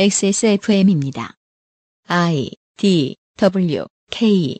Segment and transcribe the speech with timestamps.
[0.00, 1.34] XSFM입니다.
[2.06, 4.56] I D W K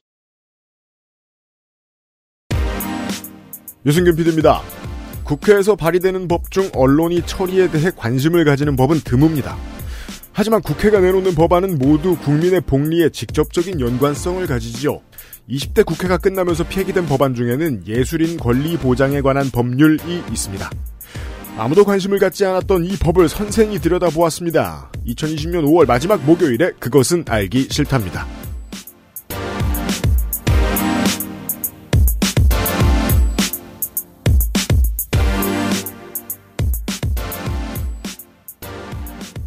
[3.87, 4.63] 유승균 PD입니다.
[5.23, 9.55] 국회에서 발의되는 법 중 언론이 처리에 대해 관심을 가지는 법은 드뭅니다.
[10.33, 15.01] 하지만 국회가 내놓는 법안은 모두 국민의 복리에 직접적인 연관성을 가지지요.
[15.49, 20.03] 20대 국회가 끝나면서 폐기된 법안 중에는 예술인 권리 보장에 관한 법률이
[20.33, 20.69] 있습니다.
[21.59, 24.93] 아무도 관심을 갖지 않았던 이 법을 선생이 들여다보았습니다.
[25.09, 28.29] 2020년 5월 마지막 목요일에 그것은 알기 싫답니다.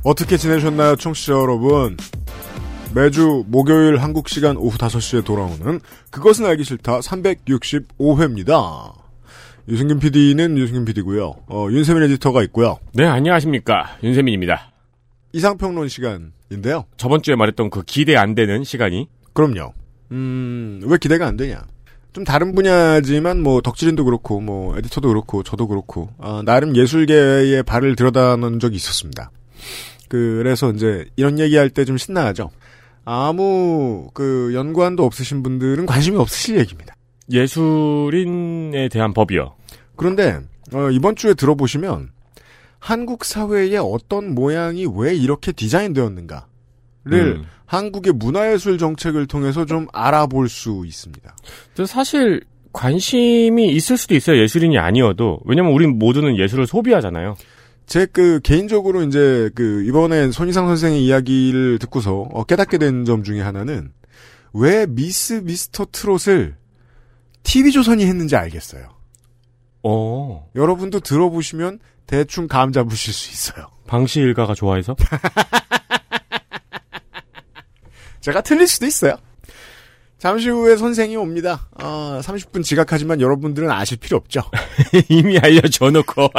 [0.04, 1.96] 어떻게 지내셨나요, 청취자 여러분?
[2.94, 9.01] 매주 목요일 한국 시간 오후 5시에 돌아오는 그것은 알기 싫다 365회입니다.
[9.68, 11.36] 유승균 PD는 유승균 PD고요.
[11.48, 12.80] 어, 윤세민 에디터가 있고요.
[12.94, 13.98] 네, 안녕하십니까.
[14.04, 14.72] 윤세민입니다.
[15.34, 16.86] 이상평론 시간인데요.
[16.98, 19.08] 저번 주에 말했던 그 기대 안 되는 시간이.
[19.34, 19.74] 그럼요.
[20.12, 21.64] 음, 왜 기대가 안 되냐.
[22.12, 27.96] 좀 다른 분야지만 뭐 덕질인도 그렇고 뭐 에디터도 그렇고 저도 그렇고 어, 나름 예술계의 발을
[27.96, 29.32] 들여다 놓은 적이 있었습니다.
[30.10, 32.50] 그래서 이제 이런 얘기할 때 좀 신나하죠.
[33.06, 36.96] 아무 그 연관도 없으신 분들은 관심이 없으실 얘기입니다.
[37.32, 39.56] 예술인에 대한 법이요.
[39.96, 40.40] 그런데
[40.74, 42.10] 어, 이번 주에 들어보시면
[42.80, 46.46] 한국 사회의 어떤 모양이 왜 이렇게 디자인되었는가를
[47.12, 47.44] 음.
[47.66, 51.36] 한국의 문화예술 정책을 통해서 좀 알아볼 수 있습니다.
[51.76, 52.42] 저 사실
[52.74, 54.42] 관심이 있을 수도 있어요.
[54.42, 55.40] 예술인이 아니어도.
[55.46, 57.36] 왜냐면 우린 모두는 예술을 소비하잖아요.
[57.86, 63.42] 제 그 개인적으로 이제 그 이번에 손희상 선생의 이야기를 듣고서 어, 깨닫게 된 점 중에
[63.42, 63.92] 하나는
[64.54, 66.56] 왜 미스 미스터 트롯을
[67.44, 68.90] TV조선이 했는지 알겠어요.
[69.84, 70.48] 어.
[70.56, 73.68] 여러분도 들어보시면 대충 감 잡으실 수 있어요.
[73.88, 74.96] 방씨 일가가 좋아해서?
[78.22, 79.18] 제가 틀릴 수도 있어요.
[80.20, 81.68] 잠시 후에 선생이 옵니다.
[81.82, 84.42] 어, 30분 지각하지만 여러분들은 아실 필요 없죠.
[85.10, 86.30] 이미 알려줘 놓고.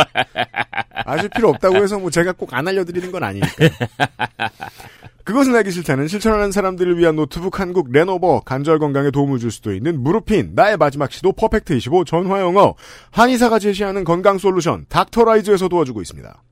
[1.05, 3.51] 아실 필요 없다고 해서 뭐 제가 꼭 안 알려드리는 건 아니니까.
[5.25, 10.03] 그것은 알기 싫다는 실천하는 사람들을 위한 노트북 한국 레노버 관절 건강에 도움을 줄 수도 있는
[10.03, 12.75] 무르핀 나의 마지막 시도 퍼펙트 25 전화 영어
[13.11, 16.43] 한의사가 제시하는 건강 솔루션 닥터라이즈에서 도와주고 있습니다.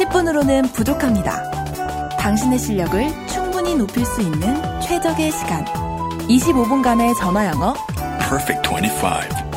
[0.00, 1.50] 10분으로는 부족합니다.
[2.18, 5.64] 당신의 실력을 충분히 높일 수 있는 최적의 시간.
[6.28, 7.74] 25분간의 전화 영어.
[8.28, 9.49] Perfect 25.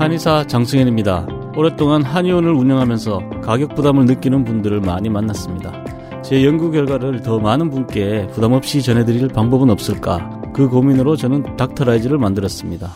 [0.00, 1.26] 한의사 장승현입니다.
[1.58, 5.84] 오랫동안 한의원을 운영하면서 가격 부담을 느끼는 분들을 많이 만났습니다.
[6.22, 10.40] 제 연구 결과를 더 많은 분께 부담 없이 전해드릴 방법은 없을까?
[10.54, 12.94] 그 고민으로 저는 닥터라이즈를 만들었습니다.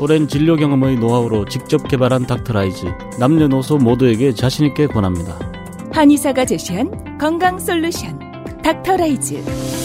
[0.00, 2.84] 오랜 진료 경험의 노하우로 직접 개발한 닥터라이즈.
[3.20, 5.38] 남녀노소 모두에게 자신있게 권합니다.
[5.92, 8.18] 한의사가 제시한 건강 솔루션.
[8.60, 9.83] 닥터라이즈.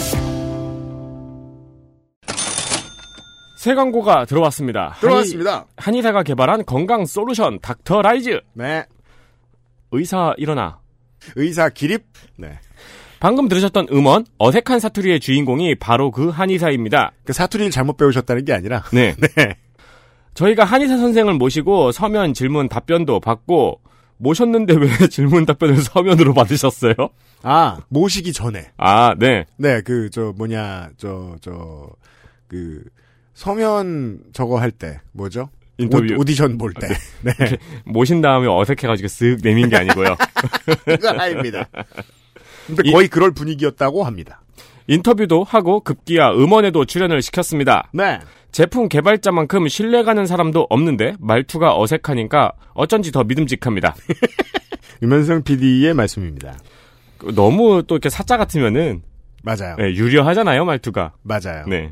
[3.59, 4.95] 새 광고가 들어왔습니다.
[5.01, 5.51] 들어왔습니다.
[5.51, 8.39] 한의, 한의 사가 개발한 건강 솔루션 닥터 라이즈.
[8.53, 8.85] 네.
[9.91, 10.79] 의사 일어나.
[11.35, 12.05] 의사 기립.
[12.37, 12.57] 네.
[13.19, 17.11] 방금 들으셨던 음원 어색한 사투리의 주인공이 바로 그 한의사입니다.
[17.25, 18.83] 그 사투리를 잘못 배우셨다는 게 아니라.
[18.93, 19.13] 네.
[19.35, 19.57] 네.
[20.35, 23.81] 저희가 한의사 선생을 모시고 서면 질문 답변도 받고
[24.19, 26.93] 모셨는데 왜 질문 답변을 서면으로 받으셨어요?
[27.43, 28.71] 아, 모시기 전에.
[28.77, 29.43] 아, 네.
[29.57, 31.89] 네, 그, 저, 뭐냐, 저, 저,
[32.47, 32.85] 그,
[33.39, 35.47] 서면 저거 할 때, 뭐죠?
[35.77, 36.13] 인터뷰.
[36.17, 36.89] 오디션 볼 때.
[37.21, 37.31] 네.
[37.85, 40.17] 모신 다음에 어색해가지고 쓱 내민 게 아니고요.
[40.83, 41.65] 그건 아닙니다.
[42.67, 44.41] 근데 이- 거의 그럴 분위기였다고 합니다.
[44.87, 47.89] 인터뷰도 하고 급기야 음원에도 출연을 시켰습니다.
[47.93, 48.19] 네.
[48.51, 53.95] 제품 개발자만큼 신뢰가는 사람도 없는데 말투가 어색하니까 어쩐지 더 믿음직합니다.
[55.01, 56.59] 유면성 PD의 말씀입니다.
[57.33, 59.01] 너무 또 이렇게 사짜 같으면은
[59.43, 59.77] 맞아요.
[59.77, 61.13] 네, 유려하잖아요 말투가.
[61.23, 61.63] 맞아요.
[61.67, 61.89] 네.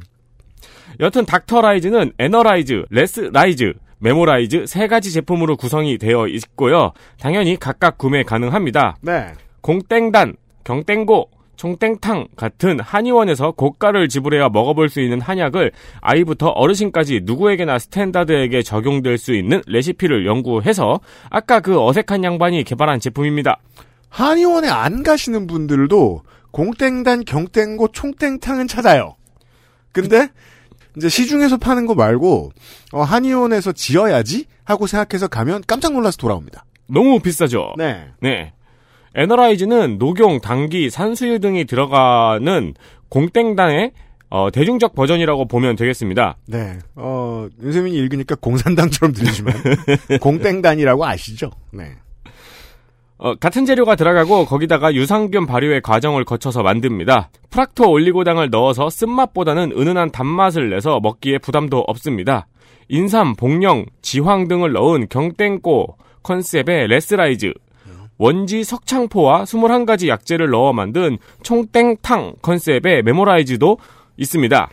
[0.99, 6.91] 여튼 닥터라이즈는 에너라이즈, 레스라이즈, 메모라이즈 세 가지 제품으로 구성이 되어 있고요.
[7.19, 8.97] 당연히 각각 구매 가능합니다.
[9.01, 9.33] 네.
[9.61, 18.61] 공땡단, 경땡고, 총땡탕 같은 한의원에서 고가를 지불해야 먹어볼 수 있는 한약을 아이부터 어르신까지 누구에게나 standard하게
[18.61, 20.99] 적용될 수 있는 레시피를 연구해서
[21.31, 23.57] 아까 그 어색한 양반이 개발한 제품입니다.
[24.09, 29.15] 한의원에 안 가시는 분들도 공땡단, 경땡고, 총땡탕은 찾아요.
[29.91, 30.29] 근데
[30.97, 32.51] 이제 시중에서 파는 거 말고
[32.91, 36.65] 어, 한의원에서 지어야지 하고 생각해서 가면 깜짝 놀라서 돌아옵니다.
[36.87, 37.73] 너무 비싸죠?
[37.77, 38.07] 네.
[38.19, 38.53] 네.
[39.15, 42.73] 에너라이즈는 녹용, 당기, 산수유 등이 들어가는
[43.09, 43.91] 공땡단에
[44.29, 46.37] 어, 대중적 버전이라고 보면 되겠습니다.
[46.47, 46.79] 네.
[46.95, 49.53] 어, 윤세민이 읽으니까 공산당처럼 들리지만
[50.19, 51.51] 공땡단이라고 아시죠?
[51.71, 51.95] 네.
[53.19, 57.29] 어, 같은 재료가 들어가고 거기다가 유산균 발효의 과정을 거쳐서 만듭니다.
[57.49, 62.47] 프락토 올리고당을 넣어서 쓴맛보다는 은은한 단맛을 내서 먹기에 부담도 없습니다.
[62.89, 67.53] 인삼, 복령, 지황 등을 넣은 경땡꼬 컨셉의 레스라이즈,
[68.17, 73.77] 원지 석창포와 21가지 약재를 넣어 만든 총땡탕 컨셉의 메모라이즈도
[74.17, 74.69] 있습니다.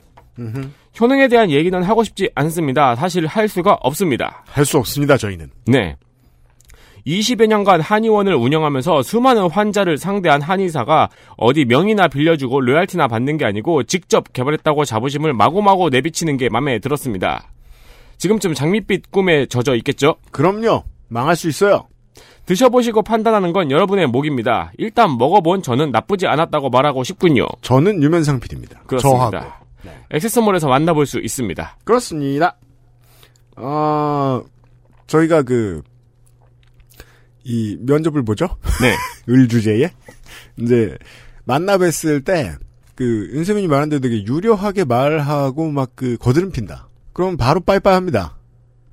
[1.00, 2.94] 효능에 대한 얘기는 하고 싶지 않습니다.
[2.94, 4.44] 사실 할 수가 없습니다.
[4.46, 5.50] 할 수 없습니다, 저희는.
[5.66, 5.96] 네.
[7.06, 13.82] 20여 년간 한의원을 운영하면서 수많은 환자를 상대한 한의사가 어디 명의나 빌려주고 로얄티나 받는 게 아니고
[13.84, 17.50] 직접 개발했다고 자부심을 마구마구 내비치는 게 마음에 들었습니다.
[18.16, 20.16] 지금쯤 장밋빛 꿈에 젖어 있겠죠?
[20.30, 20.84] 그럼요.
[21.08, 21.86] 망할 수 있어요.
[22.46, 24.72] 드셔보시고 판단하는 건 여러분의 목입니다.
[24.78, 27.46] 일단 먹어본 저는 나쁘지 않았다고 말하고 싶군요.
[27.62, 28.82] 저는 유면상 PD입니다.
[28.86, 29.30] 그렇습니다.
[29.30, 29.52] 저하고.
[29.82, 29.92] 네.
[30.10, 31.76] 액세스몰에서 만나볼 수 있습니다.
[31.84, 32.56] 그렇습니다.
[33.56, 34.42] 어,
[35.06, 35.82] 저희가 그,
[37.44, 38.56] 이 면접을 보죠?
[38.80, 38.94] 네.
[39.32, 39.90] 을 주제에.
[40.58, 40.96] 이제,
[41.44, 42.54] 만나 뵀을 때,
[42.94, 46.88] 그, 윤세민이 말한 대로 되게 유려하게 말하고 막 그, 거드름 핀다.
[47.12, 48.36] 그럼 바로 빠이빠이 합니다.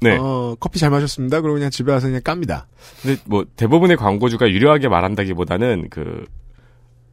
[0.01, 0.18] 네.
[0.18, 1.42] 어, 커피 잘 마셨습니다.
[1.42, 2.68] 그러고 그냥 집에 와서 그냥 깝니다.
[3.01, 6.25] 근데 뭐 대부분의 광고주가 유려하게 말한다기보다는 그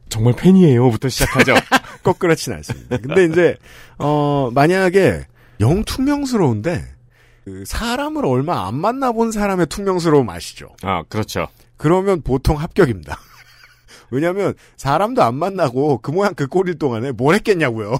[0.09, 1.53] 정말 팬이에요부터 시작하죠.
[2.03, 2.97] 꼭 그렇진 않습니다.
[2.97, 3.57] 근데 이제,
[3.99, 5.25] 어, 만약에
[5.59, 6.83] 영 투명스러운데,
[7.49, 10.69] 그 사람을 얼마 안 만나본 사람의 투명스러움 아시죠?
[10.83, 11.47] 아 그렇죠.
[11.77, 13.17] 그러면 보통 합격입니다.
[14.11, 17.97] 왜냐면, 사람도 안 만나고 그 모양 그 꼴일 동안에 뭘 했겠냐고요.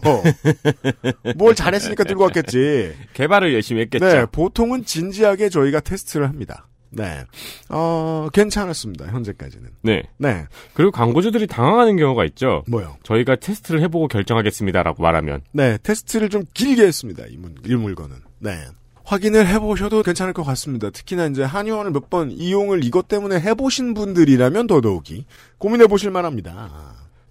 [1.37, 2.95] 뭘 잘했으니까 들고 왔겠지.
[3.13, 4.05] 개발을 열심히 했겠죠.
[4.05, 6.67] 네, 보통은 진지하게 저희가 테스트를 합니다.
[6.91, 7.23] 네.
[7.69, 9.69] 어, 괜찮았습니다, 현재까지는.
[9.83, 10.03] 네.
[10.17, 10.45] 네.
[10.73, 12.63] 그리고 광고주들이 당황하는 경우가 있죠.
[12.67, 12.97] 뭐요?
[13.03, 17.23] 저희가 테스트를 해보고 결정하겠습니다라고 말하면 네, 테스트를 좀 길게 했습니다.
[17.29, 18.17] 이, 문, 이 물건은.
[18.39, 18.65] 네.
[19.09, 20.89] 확인을 해보셔도 괜찮을 것 같습니다.
[20.91, 25.25] 특히나 이제 한의원을 몇 번 이용을 이것 때문에 해보신 분들이라면 더더욱이
[25.57, 26.69] 고민해 보실 만합니다.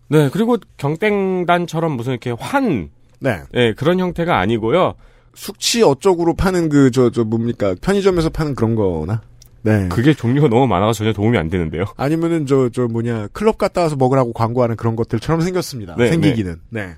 [0.08, 2.90] 네 그리고 경땡단처럼 무슨 이렇게 환
[3.20, 3.40] 네.
[3.52, 4.94] 네, 그런 형태가 아니고요.
[5.34, 7.74] 숙취 어쩌구로 파는 그, 저, 저, 뭡니까.
[7.80, 9.22] 편의점에서 파는 그런 거나.
[9.62, 9.88] 네.
[9.88, 11.84] 그게 종류가 너무 많아서 전혀 도움이 안 되는데요.
[11.96, 13.28] 아니면은 저, 저 뭐냐.
[13.32, 15.96] 클럽 갔다 와서 먹으라고 광고하는 그런 것들처럼 생겼습니다.
[15.96, 16.60] 네, 생기기는.
[16.70, 16.94] 네.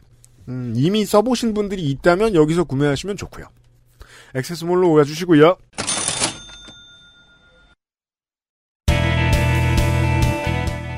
[0.48, 3.46] 음, 이미 써보신 분들이 있다면 여기서 구매하시면 좋고요.
[4.34, 5.56] 액세스몰로 와주시고요.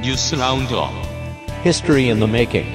[0.02, 0.90] News Roundup
[1.64, 2.68] History in the making.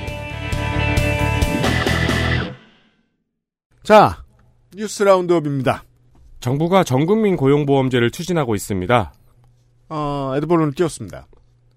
[3.84, 4.24] 자,
[4.76, 5.84] News Roundup입니다.
[6.40, 9.14] 정부가 전국민 고용보험제를 추진하고 있습니다.
[9.90, 11.28] 어, 애드벌룬을 띄웠습니다.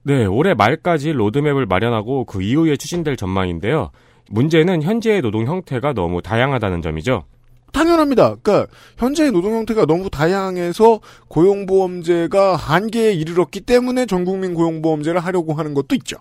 [0.03, 3.91] 네, 올해 말까지 로드맵을 마련하고 그 이후에 추진될 전망인데요.
[4.31, 7.25] 문제는 현재의 노동 형태가 너무 다양하다는 점이죠.
[7.73, 8.37] 당연합니다.
[8.43, 15.95] 그러니까 현재의 노동 형태가 너무 다양해서 고용보험제가 한계에 이르렀기 때문에 전국민 고용보험제를 하려고 하는 것도
[15.97, 16.17] 있죠.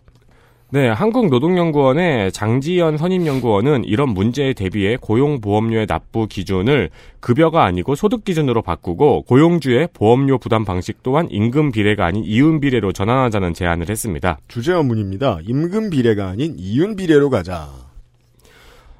[0.71, 9.23] 네, 한국노동연구원의 장지연 선임연구원은 이런 문제에 대비해 고용보험료의 납부 기준을 급여가 아니고 소득 기준으로 바꾸고
[9.23, 14.37] 고용주의 보험료 부담 방식 또한 임금 비례가 아닌 이윤 비례로 전환하자는 제안을 했습니다.
[14.47, 15.39] 주제 원문입니다.
[15.47, 17.88] 임금 비례가 아닌 이윤 비례로 가자.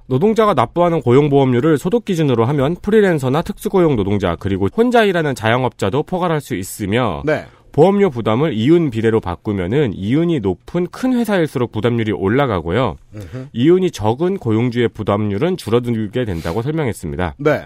[0.09, 6.55] 노동자가 납부하는 고용보험료를 소득 기준으로 하면 프리랜서나 특수고용 노동자 그리고 혼자 일하는 자영업자도 포괄할 수
[6.55, 7.45] 있으며 네.
[7.71, 12.97] 보험료 부담을 이윤 비례로 바꾸면은 이윤이 높은 큰 회사일수록 부담률이 올라가고요.
[13.53, 17.35] 이윤이 적은 고용주의 부담률은 줄어들게 된다고 설명했습니다.
[17.37, 17.65] 네.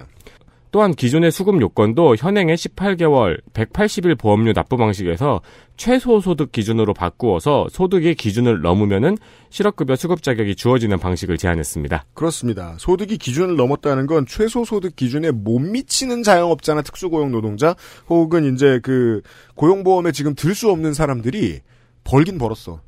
[0.73, 5.41] 또한 기존의 수급 요건도 현행의 18개월 180일 보험료 납부 방식에서
[5.77, 9.15] 최소 소득 기준으로 바꾸어서 소득의 기준을 넘으면은
[9.51, 12.05] 실업급여 수급 자격이 주어지는 방식을 제안했습니다.
[12.15, 12.75] 그렇습니다.
[12.79, 17.75] 소득이 기준을 넘었다는 건 최소 소득 기준에 못 미치는 자영업자나 특수고용 노동자
[18.09, 19.21] 혹은 이제 그
[19.53, 21.59] 고용보험에 지금 들 수 없는 사람들이
[22.03, 22.81] 벌긴 벌었어.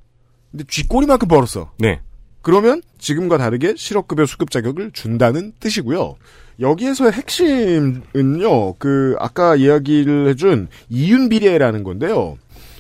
[0.50, 1.72] 근데 쥐꼬리만큼 벌었어.
[1.78, 2.02] 네.
[2.46, 6.16] 그러면 지금과 다르게 실업급여 수급 자격을 준다는 뜻이고요.
[6.60, 12.38] 여기에서의 핵심은요, 그, 아까 이야기를 해준 이윤 비례라는 건데요.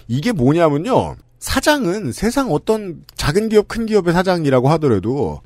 [0.07, 1.15] 이게 뭐냐면요.
[1.39, 5.41] 사장은 세상 어떤 작은 기업, 큰 기업의 사장이라고 하더라도,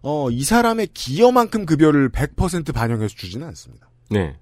[0.00, 3.90] 어, 이 사람의 기여만큼 급여를 100% 반영해서 주지는 않습니다.
[4.08, 4.34] 네.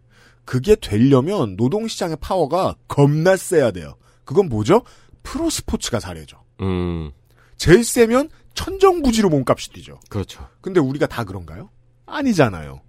[0.44, 3.96] 그게 되려면 노동시장의 파워가 겁나 세야 돼요.
[4.24, 4.82] 그건 뭐죠?
[5.24, 6.40] 프로스포츠가 잘해줘.
[6.60, 7.10] 음,
[7.56, 10.00] 제일 세면 천정부지로 몸값이 뛰죠.
[10.08, 10.48] 그렇죠.
[10.60, 11.70] 근데 우리가 다 그런가요?
[12.06, 12.80] 아니잖아요.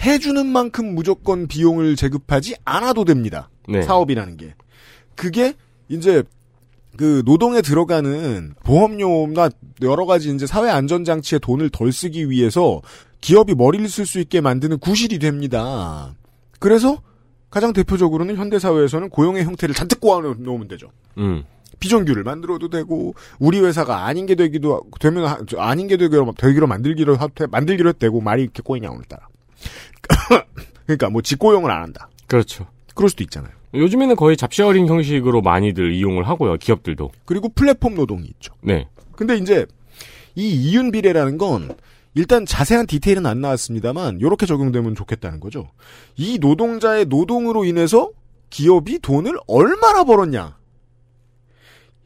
[0.00, 3.50] 해주는 만큼 무조건 비용을 제급하지 않아도 됩니다.
[3.68, 3.82] 네.
[3.82, 4.54] 사업이라는 게.
[5.14, 5.54] 그게
[5.88, 6.22] 이제
[6.96, 9.50] 그 노동에 들어가는 보험료나
[9.82, 12.80] 여러 가지 이제 사회 안전 장치에 돈을 덜 쓰기 위해서
[13.20, 16.14] 기업이 머리를 쓸 수 있게 만드는 구실이 됩니다.
[16.58, 17.02] 그래서
[17.50, 20.90] 가장 대표적으로는 현대 사회에서는 고용의 형태를 잔뜩 꼬아 놓으면 되죠.
[21.18, 21.44] 음.
[21.82, 26.66] 비정규를 만들어도 되고 우리 회사가 아닌 게 되기도 하- 되면 하- 아닌 게 되기로 되기로
[26.68, 29.26] 만들기로 하- 만들기로 했대고 말이 이렇게 꼬이냐 오늘따라.
[30.86, 32.08] 그러니까 뭐 직고용을 안 한다.
[32.26, 32.66] 그렇죠.
[32.94, 33.52] 그럴 수도 있잖아요.
[33.74, 36.56] 요즘에는 거의 job sharing 형식으로 많이들 이용을 하고요.
[36.58, 37.10] 기업들도.
[37.24, 38.52] 그리고 플랫폼 노동이 있죠.
[38.60, 38.86] 네.
[39.16, 39.66] 근데 이제
[40.34, 41.74] 이 이윤 비례라는 건
[42.14, 45.70] 일단 자세한 디테일은 안 나왔습니다만 이렇게 적용되면 좋겠다는 거죠.
[46.16, 48.10] 이 노동자의 노동으로 인해서
[48.50, 50.56] 기업이 돈을 얼마나 벌었냐.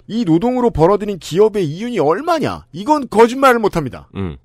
[0.08, 2.66] 이 노동으로 벌어들인 기업의 이윤이 얼마냐.
[2.72, 4.08] 이건 거짓말을 못 합니다.
[4.16, 4.36] 음.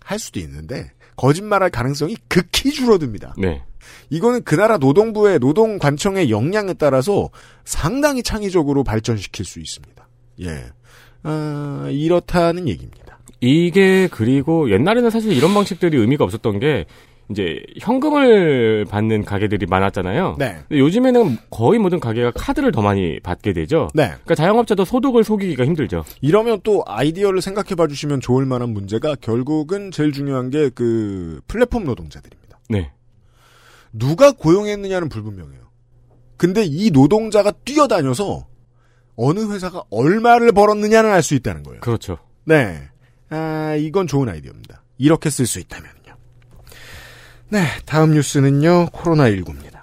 [0.00, 3.34] 할 수도 있는데 거짓말할 가능성이 극히 줄어듭니다.
[3.38, 3.62] 네.
[4.10, 7.30] 이거는 그 나라 노동부의 노동관청의 역량에 따라서
[7.64, 10.08] 상당히 창의적으로 발전시킬 수 있습니다.
[10.42, 10.64] 예.
[11.22, 13.18] 아, 이렇다는 얘기입니다.
[13.40, 16.86] 이게 그리고 옛날에는 사실 이런 방식들이 의미가 없었던 게
[17.30, 20.36] 이제 현금을 받는 가게들이 많았잖아요.
[20.38, 20.58] 네.
[20.68, 23.88] 근데 요즘에는 거의 모든 가게가 카드를 더 많이 받게 되죠.
[23.94, 24.08] 네.
[24.08, 26.04] 그러니까 자영업자도 소득을 속이기가 힘들죠.
[26.20, 31.84] 이러면 또 아이디어를 생각해 봐 주시면 좋을 만한 문제가 결국은 제일 중요한 게 그 플랫폼
[31.84, 32.58] 노동자들입니다.
[32.68, 32.92] 네.
[33.92, 35.60] 누가 고용했느냐는 불분명해요.
[36.36, 38.46] 근데 이 노동자가 뛰어다녀서
[39.16, 41.80] 어느 회사가 얼마를 벌었느냐는 알 수 있다는 거예요.
[41.80, 42.18] 그렇죠.
[42.44, 42.82] 네.
[43.28, 44.82] 아, 이건 좋은 아이디어입니다.
[44.98, 46.01] 이렇게 쓸 수 있다면요.
[47.52, 49.82] 네, 다음 뉴스는요, 코로나19입니다.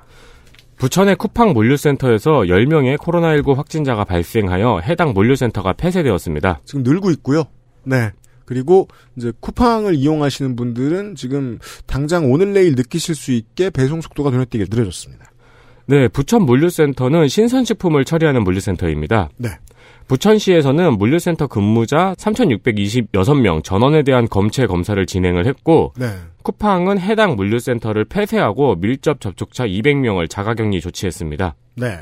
[0.77, 6.61] 부천의 쿠팡 물류센터에서 10명의 코로나19 확진자가 발생하여 해당 물류센터가 폐쇄되었습니다.
[6.65, 7.43] 지금 늘고 있고요.
[7.83, 8.09] 네.
[8.45, 14.45] 그리고 이제 쿠팡을 이용하시는 분들은 지금 당장 오늘 내일 느끼실 수 있게 배송 속도가 눈에
[14.45, 15.31] 띄게 느려졌습니다.
[15.85, 19.29] 네, 부천 물류센터는 신선식품을 처리하는 물류센터입니다.
[19.37, 19.49] 네.
[20.09, 26.07] 부천시에서는 물류센터 근무자 3,626명 전원에 대한 검체 검사를 진행을 했고 네.
[26.41, 31.55] 쿠팡은 해당 물류센터를 폐쇄하고 밀접 접촉자 200명을 자가격리 조치했습니다.
[31.75, 31.99] 네.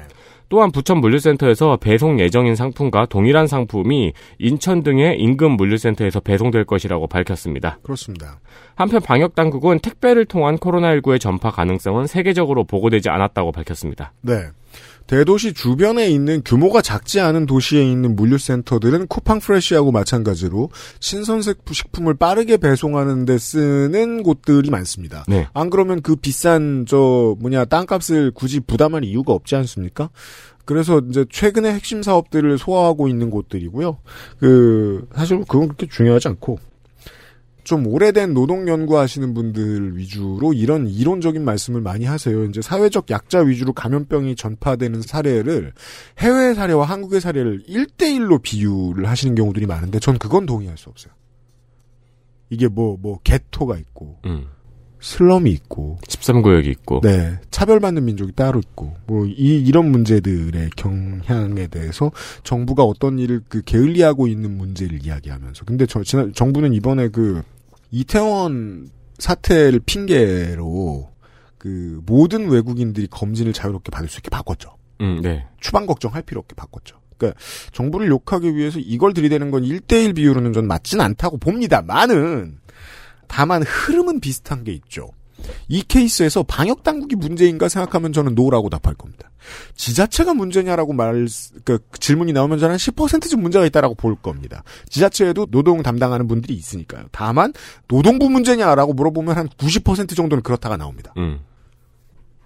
[0.49, 7.79] 또한 부천 물류센터에서 배송 예정인 상품과 동일한 상품이 인천 등의 인근 물류센터에서 배송될 것이라고 밝혔습니다.
[7.83, 8.39] 그렇습니다.
[8.75, 14.13] 한편 방역 당국은 택배를 통한 코로나19의 전파 가능성은 세계적으로 보고되지 않았다고 밝혔습니다.
[14.21, 14.35] 네.
[15.07, 23.25] 대도시 주변에 있는 규모가 작지 않은 도시에 있는 물류센터들은 쿠팡 프레시하고 마찬가지로 신선식품을 빠르게 배송하는
[23.25, 25.23] 데 쓰는 곳들이 많습니다.
[25.27, 25.47] 네.
[25.53, 30.09] 안 그러면 그 비싼 저 뭐냐 땅값을 굳이 부담할 이유가 없지 않습니까?
[30.65, 33.97] 그래서 이제 최근에 핵심 사업들을 소화하고 있는 곳들이고요.
[34.39, 36.59] 그 사실 그건 그렇게 중요하지 않고
[37.67, 42.45] 좀 오래된 노동 연구하시는 분들 위주로 이런 이론적인 말씀을 많이 하세요.
[42.45, 45.73] 이제 사회적 약자 위주로 감염병이 전파되는 사례를
[46.19, 51.11] 해외 사례와 한국의 사례를 1대1로 비유를 하시는 경우들이 많은데 전 그건 동의할 수 없어요.
[52.49, 54.45] 이게 뭐, 뭐, 개토가 있고, 음.
[55.01, 62.13] 슬럼이 있고, 13구역이 있고 네, 차별받는 민족이 따로 있고, 뭐, 이, 이런 문제들의 경향에 대해서
[62.45, 65.65] 정부가 어떤 일을 그 게을리하고 있는 문제를 이야기하면서.
[65.65, 67.43] 근데 저, 지난, 정부는 이번에 그,
[67.91, 71.11] 이태원 사태를 핑계로
[71.57, 74.75] 그 모든 외국인들이 검진을 자유롭게 받을 수 있게 바꿨죠.
[75.01, 75.45] 음, 네.
[75.59, 76.99] 추방 걱정할 필요 없게 바꿨죠.
[77.17, 77.39] 그러니까
[77.71, 82.59] 정부를 욕하기 위해서 이걸 들이대는 건 1대1 비율로는 전 맞진 않다고 봅니다만은
[83.27, 85.09] 다만 흐름은 비슷한 게 있죠.
[85.67, 89.29] 이 케이스에서 방역 당국이 문제인가 생각하면 저는 no라고 답할 겁니다.
[89.75, 91.27] 지자체가 문제냐라고 말,
[91.63, 94.63] 그 질문이 나오면 저는 한 10%쯤 문제가 있다라고 볼 겁니다.
[94.89, 97.05] 지자체에도 노동 담당하는 분들이 있으니까요.
[97.11, 97.53] 다만
[97.87, 101.13] 노동부 문제냐라고 물어보면 한 90% 정도는 그렇다가 나옵니다.
[101.17, 101.39] 음.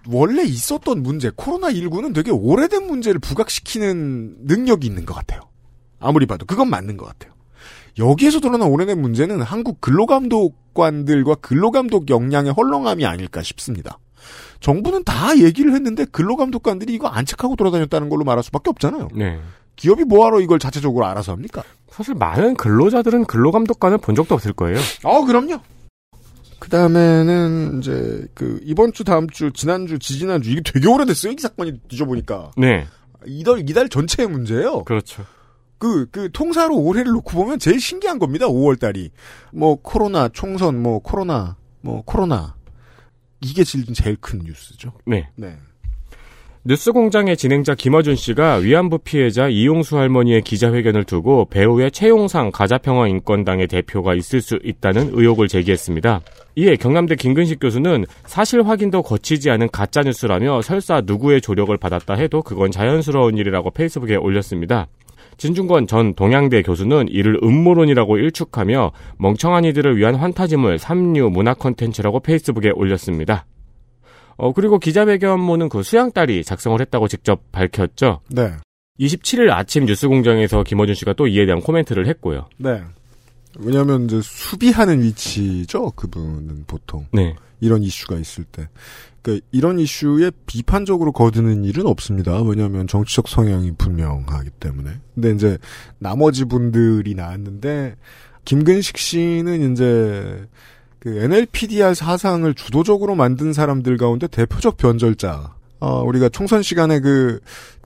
[0.08, 5.42] 원래 있었던 문제, 코로나19는 되게 오래된 문제를 부각시키는 능력이 있는 것 같아요.
[6.00, 6.44] 아무리 봐도.
[6.44, 7.32] 그건 맞는 것 같아요.
[7.98, 13.98] 여기에서 드러난 오래된 문제는 한국 근로감독관들과 근로감독 역량의 헐렁함이 아닐까 싶습니다.
[14.60, 19.08] 정부는 다 얘기를 했는데 근로감독관들이 이거 안 체크하고 돌아다녔다는 걸로 말할 수밖에 없잖아요.
[19.14, 19.40] 네.
[19.76, 21.62] 기업이 뭐하러 이걸 자체적으로 알아서 합니까?
[21.90, 24.78] 사실 많은 근로자들은 근로감독관을 본 적도 없을 거예요.
[25.02, 25.58] 어, 그럼요.
[26.58, 31.32] 그 다음에는 이제 그 이번 주, 다음 주, 지난주, 지지난주 이게 되게 오래됐어요.
[31.32, 32.86] 이 사건이 뒤져보니까 네.
[33.26, 34.84] 이달 이달 전체의 문제예요.
[34.84, 35.24] 그렇죠.
[35.82, 39.10] 그, 그, 통사로 올해를 놓고 보면 제일 신기한 겁니다, 5월달이.
[39.52, 42.54] 뭐, 코로나, 총선, 뭐, 코로나, 뭐, 코로나.
[43.40, 44.92] 이게 질- 제일 큰 뉴스죠.
[45.04, 45.28] 네.
[45.34, 45.56] 네.
[46.64, 54.14] 뉴스 공장의 진행자 김어준 씨가 위안부 피해자 이용수 할머니의 기자회견을 두고 배우의 최용상 가자평화인권당의 대표가
[54.14, 56.20] 있을 수 있다는 의혹을 제기했습니다.
[56.54, 62.70] 이에 경남대 김근식 교수는 사실 확인도 거치지 않은 가짜뉴스라며 설사 누구의 조력을 받았다 해도 그건
[62.70, 64.86] 자연스러운 일이라고 페이스북에 올렸습니다.
[65.36, 72.70] 진중권 전 동양대 교수는 이를 음모론이라고 일축하며 멍청한 이들을 위한 환타지물 삼류 문화 콘텐츠라고 페이스북에
[72.70, 73.46] 올렸습니다.
[74.36, 78.20] 어, 그리고 기자회견문은 그 수양딸이 작성을 했다고 직접 밝혔죠.
[78.30, 78.52] 네.
[79.00, 82.46] 27일 아침 뉴스공장에서 김어준 씨가 또 이에 대한 코멘트를 했고요.
[82.58, 82.82] 네.
[83.58, 85.90] 왜냐하면 이제 수비하는 위치죠.
[85.92, 87.34] 그분은 보통 네.
[87.62, 88.68] 이런 이슈가 있을 때.
[89.22, 92.42] 그러니까 이런 이슈에 비판적으로 거드는 일은 없습니다.
[92.42, 94.90] 왜냐하면 정치적 성향이 분명하기 때문에.
[95.14, 95.58] 근데 이제
[95.98, 97.94] 나머지 분들이 나왔는데
[98.44, 100.44] 김근식 씨는 이제
[100.98, 105.54] 그 NLPDR 사상을 주도적으로 만든 사람들 가운데 대표적 변절자.
[105.78, 107.40] 어, 우리가 총선 시간에 그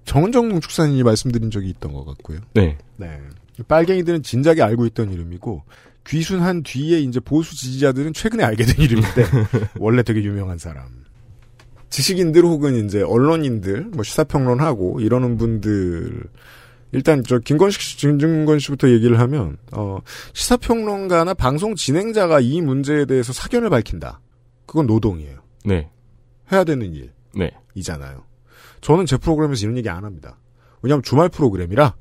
[0.06, 2.40] 정은정 축산인이 말씀드린 적이 있던 것 같고요.
[2.54, 2.78] 네.
[2.96, 3.20] 네.
[3.68, 5.62] 빨갱이들은 진작에 알고 있던 이름이고
[6.08, 9.24] 귀순한 뒤에 이제 보수 지지자들은 최근에 알게 된 이름인데
[9.78, 10.86] 원래 되게 유명한 사람.
[11.90, 16.24] 지식인들 혹은 이제 언론인들 뭐 시사평론하고 이러는 분들
[16.92, 19.98] 일단 저 김건식 씨, 김준건 씨부터 얘기를 하면 어
[20.32, 24.20] 시사평론가나 방송 진행자가 이 문제에 대해서 사견을 밝힌다.
[24.66, 25.40] 그건 노동이에요.
[25.64, 25.90] 네.
[26.52, 26.92] 해야 되는
[27.34, 27.50] 네.
[27.74, 28.24] 일이잖아요.
[28.80, 30.38] 저는 제 프로그램에서 이런 얘기 안 합니다.
[30.82, 31.94] 왜냐하면 주말 프로그램이라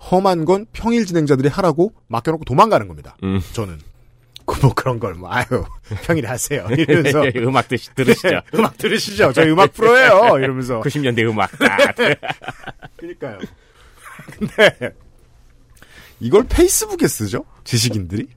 [0.00, 3.16] 험한 건 평일 진행자들이 하라고 맡겨놓고 도망가는 겁니다.
[3.22, 3.40] 음.
[3.52, 3.78] 저는.
[4.46, 5.44] 그뭐 그런 걸 뭐 아유
[6.06, 6.66] 평일에 하세요.
[6.72, 7.22] 이러면서.
[7.36, 8.40] 음악 드시, 들으시죠.
[8.54, 9.32] 음악 들으시죠.
[9.34, 10.38] 저희 음악 프로예요.
[10.38, 10.80] 이러면서.
[10.80, 11.50] 90년대 음악.
[12.96, 13.38] 그러니까요.
[14.38, 14.94] 근데
[16.20, 17.44] 이걸 페이스북에 쓰죠?
[17.64, 18.28] 지식인들이?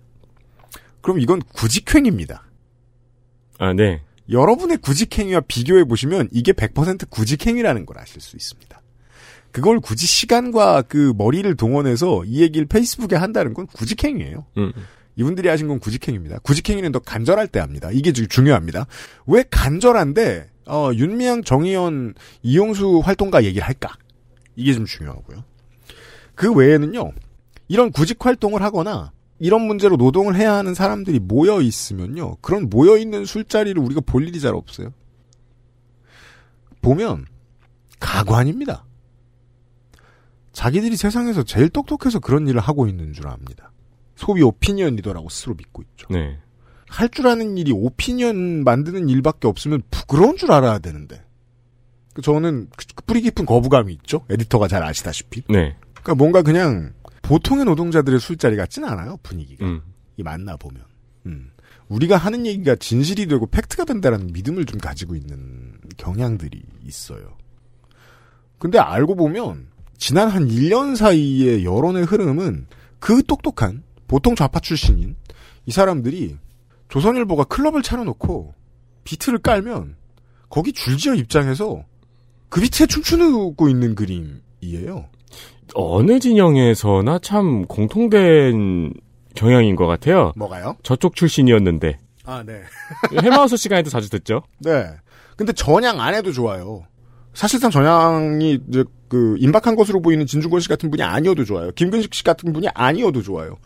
[1.01, 2.43] 그럼 이건 구직행위입니다.
[3.59, 4.01] 아, 네.
[4.29, 8.80] 여러분의 구직행위와 비교해 보시면 이게 100% 구직행위라는 걸 아실 수 있습니다
[9.51, 14.71] 그걸 굳이 시간과 그 머리를 동원해서 이 얘기를 페이스북에 한다는 건 구직행위예요 음.
[15.17, 16.39] 이분들이 하신 건 구직행위입니다.
[16.39, 17.89] 구직행위는 더 간절할 때 합니다.
[17.91, 18.87] 이게 주- 중요합니다.
[19.27, 23.93] 왜 간절한데 어, 윤미향, 정의연, 이용수 활동가 얘기를 할까?
[24.55, 25.43] 이게 좀 중요하고요.
[26.35, 27.11] 그 외에는요.
[27.67, 32.37] 이런 구직 활동을 하거나 이런 문제로 노동을 해야 하는 사람들이 모여 있으면요.
[32.41, 34.93] 그런 모여 있는 술자리를 우리가 볼 일이 잘 없어요.
[36.81, 37.25] 보면
[37.99, 38.85] 가관입니다.
[40.53, 43.71] 자기들이 세상에서 제일 똑똑해서 그런 일을 하고 있는 줄 압니다.
[44.15, 46.07] 소위 오피니언 리더라고 스스로 믿고 있죠.
[46.09, 46.37] 네.
[46.89, 51.23] 할 줄 아는 일이 오피니언 만드는 일밖에 없으면 부끄러운 줄 알아야 되는데.
[52.13, 54.25] 그 저는 그 뿌리 깊은 거부감이 있죠.
[54.29, 55.43] 에디터가 잘 아시다시피.
[55.47, 55.77] 네.
[55.93, 59.17] 그러니까 뭔가 그냥 보통의 노동자들의 술자리 같진 않아요.
[59.23, 59.65] 분위기가.
[59.65, 59.81] 음.
[60.17, 60.83] 이 만나 보면.
[61.27, 61.51] 음.
[61.87, 67.37] 우리가 하는 얘기가 진실이 되고 팩트가 된다는 믿음을 좀 가지고 있는 경향들이 있어요.
[68.59, 69.67] 근데 알고 보면
[70.01, 72.65] 지난 한 1년 사이의 여론의 흐름은
[72.99, 75.15] 그 똑똑한 보통 좌파 출신인
[75.67, 76.37] 이 사람들이
[76.89, 78.55] 조선일보가 클럽을 차려놓고
[79.03, 79.95] 비트를 깔면
[80.49, 81.83] 거기 줄지어 입장해서
[82.49, 85.05] 그 비트에 춤추고 있는 그림이에요.
[85.75, 88.95] 어느 진영에서나 참 공통된
[89.35, 90.33] 경향인 것 같아요.
[90.35, 90.77] 뭐가요?
[90.81, 91.99] 저쪽 출신이었는데.
[92.25, 92.63] 아, 네.
[93.21, 94.41] 해마우스 시간에도 자주 듣죠?
[94.57, 94.87] 네.
[95.37, 96.87] 근데 전향 안 해도 좋아요.
[97.33, 101.71] 사실상 전향이 이제 그 임박한 것으로 보이는 진중권 씨 같은 분이 아니어도 좋아요.
[101.71, 103.57] 김근식 씨 같은 분이 아니어도 좋아요.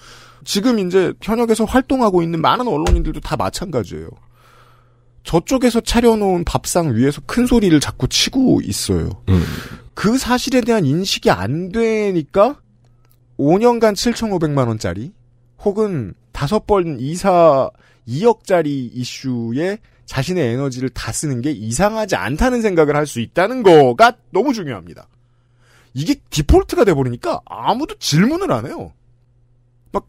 [0.44, 4.10] 지금 이제 현역에서 활동하고 있는 많은 언론인들도 다 마찬가지예요.
[5.24, 9.10] 저쪽에서 차려놓은 밥상 위에서 큰 소리를 자꾸 치고 있어요.
[9.30, 9.44] 음.
[9.96, 12.60] 그 사실에 대한 인식이 안 되니까
[13.38, 15.14] 5년간 7,500만 원짜리
[15.64, 17.70] 혹은 다섯 번 이사
[18.08, 24.54] 2억짜리 이슈에 자신의 에너지를 다 쓰는 게 이상하지 않다는 생각을 할 수 있다는 거가 너무
[24.54, 25.08] 중요합니다.
[25.94, 28.92] 이게 디폴트가 돼버리니까 아무도 질문을 안 해요.
[29.92, 30.08] 막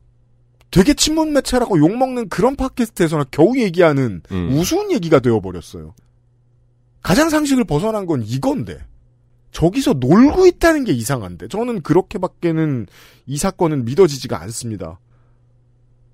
[0.70, 4.48] 되게 친문 매체라고 욕먹는 그런 팟캐스트에서나 겨우 얘기하는 음.
[4.52, 5.94] 우스운 얘기가 되어버렸어요.
[7.02, 8.78] 가장 상식을 벗어난 건 이건데
[9.52, 12.86] 저기서 놀고 있다는 게 이상한데 저는 그렇게밖에는
[13.26, 14.98] 이 사건은 믿어지지가 않습니다.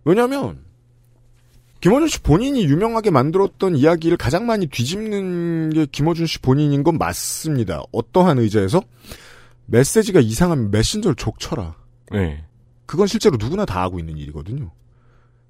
[0.05, 0.65] 왜냐하면
[1.83, 7.83] 김어준 씨 본인이 유명하게 만들었던 이야기를 가장 많이 뒤집는 게 김어준 씨 본인인 건 맞습니다.
[7.91, 8.83] 어떠한 의자에서
[9.67, 11.75] 메시지가 이상하면 메신저를 족쳐라.
[12.13, 12.45] 네.
[12.87, 14.71] 그건 실제로 누구나 다 하고 있는 일이거든요.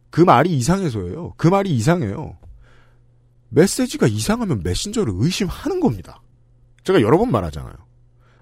[0.08, 1.34] 그 말이 이상해서예요.
[1.36, 2.38] 그 말이 이상해요.
[3.50, 6.22] 메시지가 이상하면 메신저를 의심하는 겁니다.
[6.84, 7.74] 제가 여러 번 말하잖아요.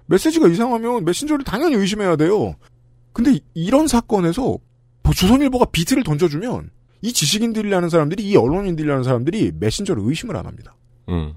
[0.05, 2.55] 메시지가 이상하면 메신저를 당연히 의심해야 돼요.
[3.11, 4.57] 근데 이- 이런 사건에서
[5.03, 6.69] 뭐 조선일보가 비트를 던져주면
[7.01, 10.75] 이 지식인들이라는 사람들이 이 언론인들이라는 사람들이 메신저를 의심을 안 합니다.
[11.09, 11.33] 음.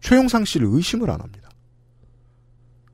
[0.00, 1.50] 최영상 씨를 의심을 안 합니다.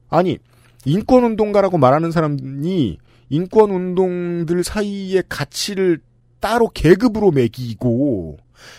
[0.08, 0.38] 아니
[0.84, 2.98] 인권운동가라고 말하는 사람이
[3.28, 6.00] 인권운동들 사이의 가치를
[6.40, 8.38] 따로 계급으로 매기고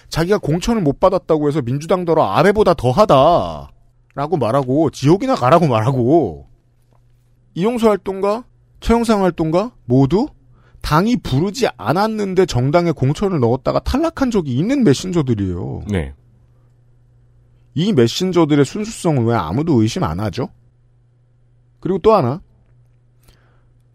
[0.10, 6.48] 자기가 공천을 못 받았다고 해서 민주당더러 아베보다 더하다라고 말하고 지옥이나 가라고 말하고
[7.56, 8.44] 이용수 활동가
[8.80, 10.28] 최영상 활동가 모두
[10.84, 15.84] 당이 부르지 않았는데 정당에 공천을 넣었다가 탈락한 적이 있는 메신저들이에요.
[15.90, 16.14] 네.
[17.74, 20.50] 이 메신저들의 순수성을 왜 아무도 의심 안 하죠?
[21.80, 22.42] 그리고 또 하나.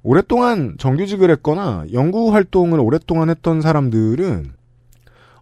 [0.02, 4.54] 오랫동안 정규직을 했거나 연구 활동을 오랫동안 했던 사람들은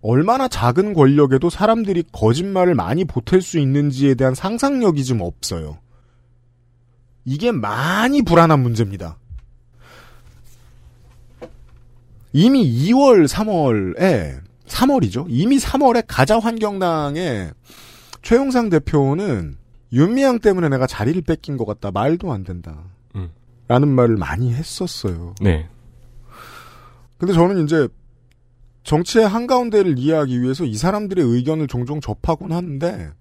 [0.01, 5.79] 얼마나 작은 권력에도 사람들이 거짓말을 많이 보탤 수 있는지에 대한 상상력이 좀 없어요.
[7.25, 9.19] 이게 많이 불안한 문제입니다.
[12.37, 15.25] 이미 2월, 3월에 3월이죠.
[15.31, 17.51] 이미 3월에 가자 환경당의
[18.21, 19.57] 최용상 대표는
[19.91, 21.91] 윤미향 때문에 내가 자리를 뺏긴 것 같다.
[21.91, 22.77] 말도 안 된다.
[23.15, 23.31] 음.
[23.69, 25.35] 라는 말을 많이 했었어요.
[25.41, 25.67] 네.
[27.17, 27.89] 근데 저는 이제
[28.83, 33.13] 정치의 한가운데를 이해하기 위해서 이 사람들의 의견을 종종 접하곤 하는데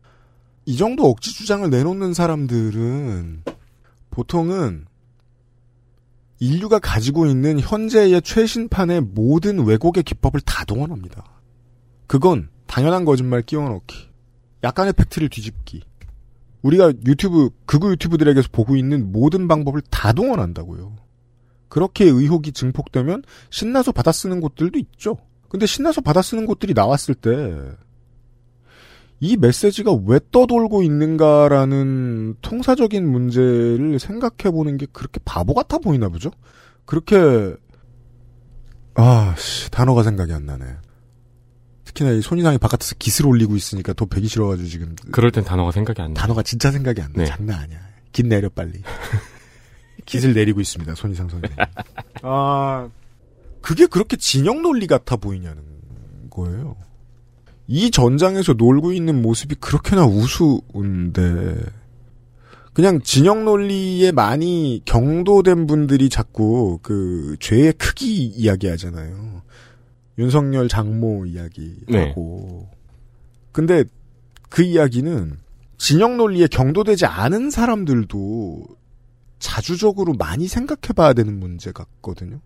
[0.65, 3.43] 이 정도 억지 주장을 내놓는 사람들은
[4.11, 4.87] 보통은
[6.39, 11.23] 인류가 가지고 있는 현재의 최신판의 모든 왜곡의 기법을 다 동원합니다.
[12.07, 14.09] 그건 당연한 거짓말 끼워넣기,
[14.63, 15.83] 약간의 팩트를 뒤집기.
[16.61, 20.95] 우리가 유튜브 극우 유튜브들에게서 보고 있는 모든 방법을 다 동원한다고요.
[21.67, 25.17] 그렇게 의혹이 증폭되면 신나서 받아쓰는 곳들도 있죠.
[25.49, 27.31] 근데 신나서 받아쓰는 곳들이 나왔을 때
[29.19, 36.31] 이 메시지가 왜 떠돌고 있는가라는 통사적인 문제를 생각해 보는 게 그렇게 바보 같아 보이나 보죠?
[36.85, 37.55] 그렇게
[38.95, 40.65] 아, 씨, 단어가 생각이 안 나네.
[41.85, 46.01] 특히나 이 손이상이 바깥에서 깃을 올리고 있으니까 더 배기 싫어가지고 지금 그럴 땐 단어가 생각이
[46.01, 46.21] 안 나.
[46.21, 47.23] 단어가 진짜 생각이 안 나.
[47.23, 47.25] 네.
[47.25, 47.79] 장난 아니야.
[48.11, 48.81] 깃 내려 빨리.
[50.05, 50.93] 깃을 내리고 있습니다.
[50.95, 51.49] 손이상 선생.
[52.21, 52.89] 아
[53.61, 55.63] 그게 그렇게 진영 논리 같아 보이냐는
[56.29, 56.75] 거예요.
[57.67, 61.55] 이 전장에서 놀고 있는 모습이 그렇게나 우스운데
[62.73, 69.41] 그냥 진영 논리에 많이 경도된 분들이 자꾸 그 죄의 크기 이야기하잖아요.
[70.17, 72.69] 윤석열 장모 이야기하고.
[73.51, 73.85] 근데
[74.49, 75.39] 그 이야기는
[75.77, 78.65] 진영 논리에 경도되지 않은 사람들도
[79.39, 82.39] 자주적으로 많이 생각해 봐야 되는 문제 같거든요.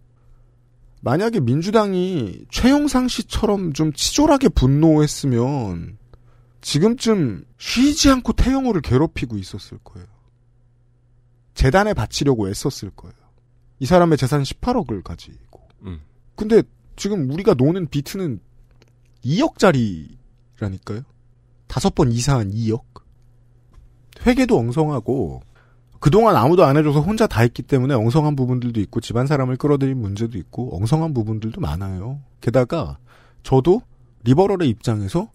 [1.01, 5.97] 만약에 민주당이 최영상 씨처럼 좀 치졸하게 분노했으면
[6.61, 10.07] 지금쯤 쉬지 않고 태영호를 괴롭히고 있었을 거예요.
[11.53, 13.15] 재단에 바치려고 애썼을 거예요.
[13.79, 15.67] 이 사람의 재산 18억을 가지고.
[15.83, 16.01] 음.
[16.35, 16.63] 근데
[16.95, 18.39] 지금 우리가 노는 비트는
[19.23, 21.03] 2억짜리라니까요.
[21.67, 22.83] 다섯 번 이상한 2억.
[24.25, 25.41] 회계도 엉성하고
[25.99, 30.37] 그동안 아무도 안 해줘서 혼자 다 했기 때문에 엉성한 부분들도 있고 집안 사람을 끌어들인 문제도
[30.37, 32.19] 있고 엉성한 부분들도 많아요.
[32.41, 32.97] 게다가
[33.43, 33.81] 저도
[34.23, 35.29] 리버럴의 입장에서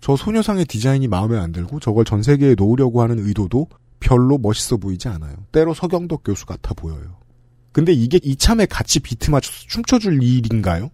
[0.00, 5.08] 저 소녀상의 디자인이 마음에 안 들고 저걸 전 세계에 놓으려고 하는 의도도 별로 멋있어 보이지
[5.08, 5.34] 않아요.
[5.52, 7.16] 때로 서경덕 교수 같아 보여요.
[7.72, 10.90] 근데 이게 이참에 같이 비트 맞춰서 춤춰줄 일인가요?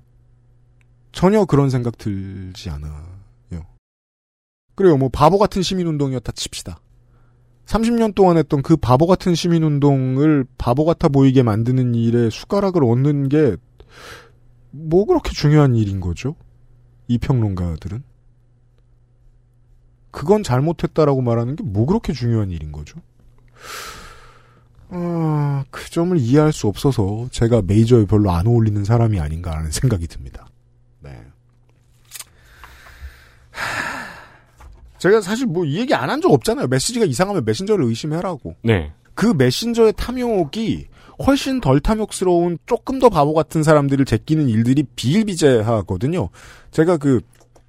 [1.12, 3.16] 전혀 그런 생각 들지 않아요.
[4.76, 4.96] 그래요.
[4.98, 6.78] 뭐 바보 같은 시민운동이었다 칩시다.
[7.66, 13.56] 30년 동안 했던 그 바보 같은 시민운동을 바보 같아 보이게 만드는 일에 숟가락을 얹는 게
[14.76, 16.36] 뭐 그렇게 중요한 일인 거죠?
[17.08, 18.02] 이 평론가들은?
[20.10, 23.00] 그건 잘못했다라고 말하는 게 뭐 그렇게 중요한 일인 거죠?
[24.88, 30.46] 아, 그 점을 이해할 수 없어서 제가 메이저에 별로 안 어울리는 사람이 아닌가라는 생각이 듭니다.
[31.00, 31.26] 네.
[34.98, 36.66] 제가 사실 뭐 이 얘기 안 한 적 없잖아요.
[36.68, 38.54] 메시지가 이상하면 메신저를 의심해라고.
[38.62, 38.92] 네.
[39.14, 40.86] 그 메신저의 탐욕이
[41.26, 46.28] 훨씬 덜 탐욕스러운 조금 더 바보 같은 사람들을 제끼는 일들이 비일비재하거든요.
[46.70, 47.20] 제가 그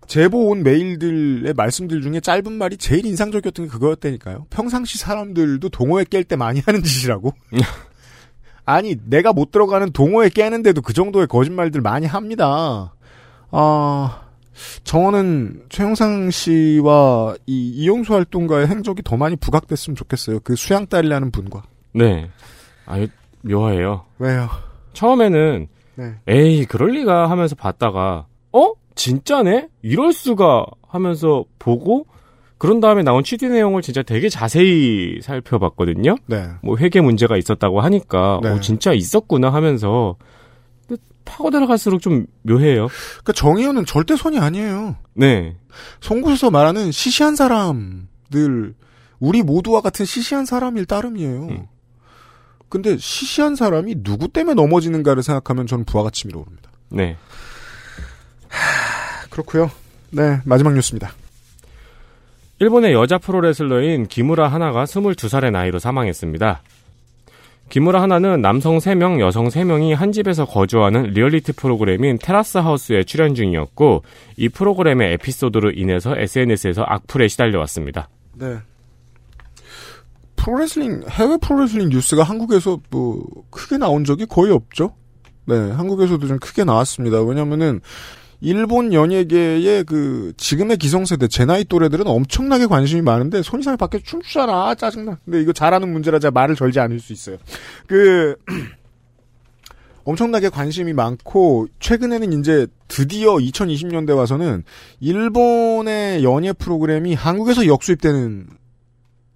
[0.08, 4.46] 제보 온 메일들의 말씀들 중에 짧은 말이 제일 인상적이었던 게 그거였다니까요.
[4.50, 7.34] 평상시 사람들도 동호회 깰 때 많이 하는 짓이라고.
[8.66, 12.94] 아니 내가 못 들어가는 동호회 깨는데도 그 정도의 거짓말들 많이 합니다.
[13.52, 14.27] 아
[14.84, 20.40] 저는 최영상 씨와 이 이용수 활동가의 행적이 더 많이 부각됐으면 좋겠어요.
[20.44, 21.64] 그 수양딸이라는 분과.
[21.94, 22.30] 네.
[22.86, 23.08] 아유,
[23.42, 24.06] 묘해요.
[24.20, 24.50] 왜요?
[24.94, 26.16] 처음에는, 네.
[26.28, 28.74] 에이, 그럴 리가 하면서 봤다가, 어?
[28.96, 29.70] 진짜네?
[29.82, 32.08] 이럴 수가 하면서 보고,
[32.58, 36.16] 그런 다음에 나온 취재 내용을 진짜 되게 자세히 살펴봤거든요.
[36.26, 36.48] 네.
[36.64, 38.50] 뭐 회계 문제가 있었다고 하니까, 네.
[38.50, 40.16] 어, 진짜 있었구나 하면서,
[41.28, 42.88] 파고 들어갈수록 좀 묘해요.
[42.88, 44.96] 그러니까 정의연은 절대 손이 아니에요.
[45.14, 45.56] 네.
[46.02, 48.74] 송구에서 말하는 시시한 사람들,
[49.20, 51.48] 우리 모두와 같은 시시한 사람일 따름이에요.
[51.48, 51.68] 음.
[52.70, 56.70] 근데 시시한 사람이 누구 때문에 넘어지는가를 생각하면 저는 부아가 치밀어 오릅니다.
[56.90, 57.18] 네.
[59.30, 59.72] 그렇고요.
[60.10, 61.12] 네, 마지막 뉴스입니다.
[62.60, 66.62] 일본의 여자 프로레슬러인 기무라 하나가 22살의 나이로 사망했습니다.
[67.70, 74.04] 기무라 하나는 남성 3명, 여성 3명이 한 집에서 거주하는 리얼리티 프로그램인 테라스 하우스에 출연 중이었고
[74.38, 78.10] 이 프로그램의 에피소드로 인해서 SNS에서 악플에 시달려왔습니다.
[78.36, 78.58] 네.
[80.38, 84.94] 프로레슬링 해외 프로레슬링 뉴스가 한국에서 뭐 크게 나온 적이 거의 없죠.
[85.46, 87.22] 네, 한국에서도 좀 크게 나왔습니다.
[87.22, 87.82] 왜냐면은
[88.40, 95.20] 일본 연예계의 그 지금의 기성세대 제 나이 또래들은 엄청나게 관심이 많은데 손이상이 밖에 춤추잖아 짜증나.
[95.26, 97.38] 근데 이거 잘하는 문제라 제가 말을 절지 않을 수 있어요.
[97.88, 98.36] 그
[100.04, 104.64] 엄청나게 관심이 많고 최근에는 이제 드디어 2020년대 와서는
[105.02, 108.48] 일본의 연예 프로그램이 한국에서 역수입되는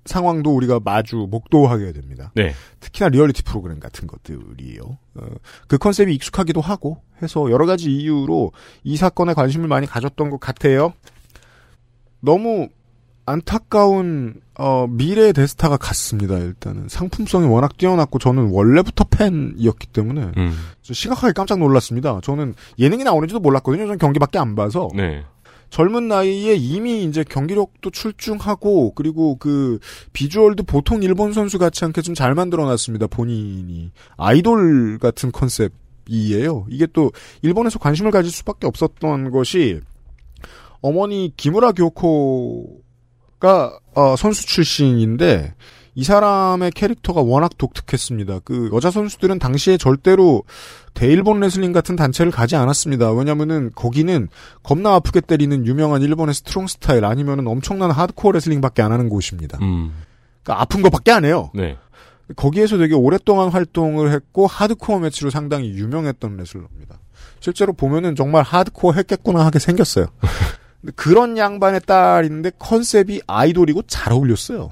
[0.05, 2.31] 상황도 우리가 마주 목도하게 됩니다.
[2.35, 2.53] 네.
[2.79, 4.81] 특히나 리얼리티 프로그램 같은 것들이요.
[5.15, 5.25] 어,
[5.67, 8.51] 그 컨셉이 익숙하기도 하고 해서 여러 가지 이유로
[8.83, 10.93] 이 사건에 관심을 많이 가졌던 것 같아요.
[12.19, 12.69] 너무
[13.25, 16.37] 안타까운 어, 미래의 대스타감 같습니다.
[16.37, 20.57] 일단은 상품성이 워낙 뛰어났고 저는 원래부터 팬이었기 때문에 음.
[20.81, 22.19] 심각하게 깜짝 놀랐습니다.
[22.21, 23.83] 저는 예능이 나오는지도 몰랐거든요.
[23.83, 25.23] 저는 경기밖에 안 봐서 네.
[25.71, 29.79] 젊은 나이에 이미 이제 경기력도 출중하고 그리고 그
[30.13, 33.07] 비주얼도 보통 일본 선수 같지 않게 좀 잘 만들어 놨습니다.
[33.07, 36.67] 본인이 아이돌 같은 컨셉이에요.
[36.69, 39.79] 이게 또 일본에서 관심을 가질 수밖에 없었던 것이
[40.81, 42.81] 어머니 기무라 교코가
[43.95, 45.53] 어, 선수 출신인데
[45.93, 48.39] 이 사람의 캐릭터가 워낙 독특했습니다.
[48.45, 50.43] 그 여자 선수들은 당시에 절대로
[50.93, 53.11] 대일본 레슬링 같은 단체를 가지 않았습니다.
[53.11, 54.29] 왜냐면은 거기는
[54.63, 59.57] 겁나 아프게 때리는 유명한 일본의 strong style 아니면은 엄청난 하드코어 레슬링밖에 안 하는 곳입니다.
[59.61, 59.93] 음.
[60.43, 61.51] 그러니까 아픈 거밖에 안 해요.
[61.53, 61.77] 네.
[62.37, 66.99] 거기에서 되게 오랫동안 활동을 했고 하드코어 매치로 상당히 유명했던 레슬러입니다.
[67.41, 70.07] 실제로 보면은 정말 하드코어 했겠구나 하게 생겼어요.
[70.95, 74.69] 그런 양반의 딸인데 컨셉이 아이돌이고 잘 어울렸어요.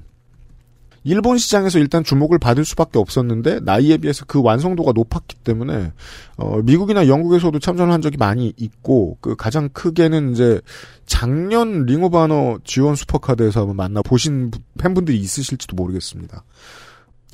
[1.03, 5.91] 일본 시장에서 일단 주목을 받을 수밖에 없었는데 나이에 비해서 그 완성도가 높았기 때문에
[6.37, 10.59] 어, 미국이나 영국에서도 참전을 한 적이 많이 있고 그 가장 크게는 이제
[11.05, 16.43] 작년 Ring of Honor G1 Supercard에서 한번 만나 보신 부- 팬분들이 있으실지도 모르겠습니다.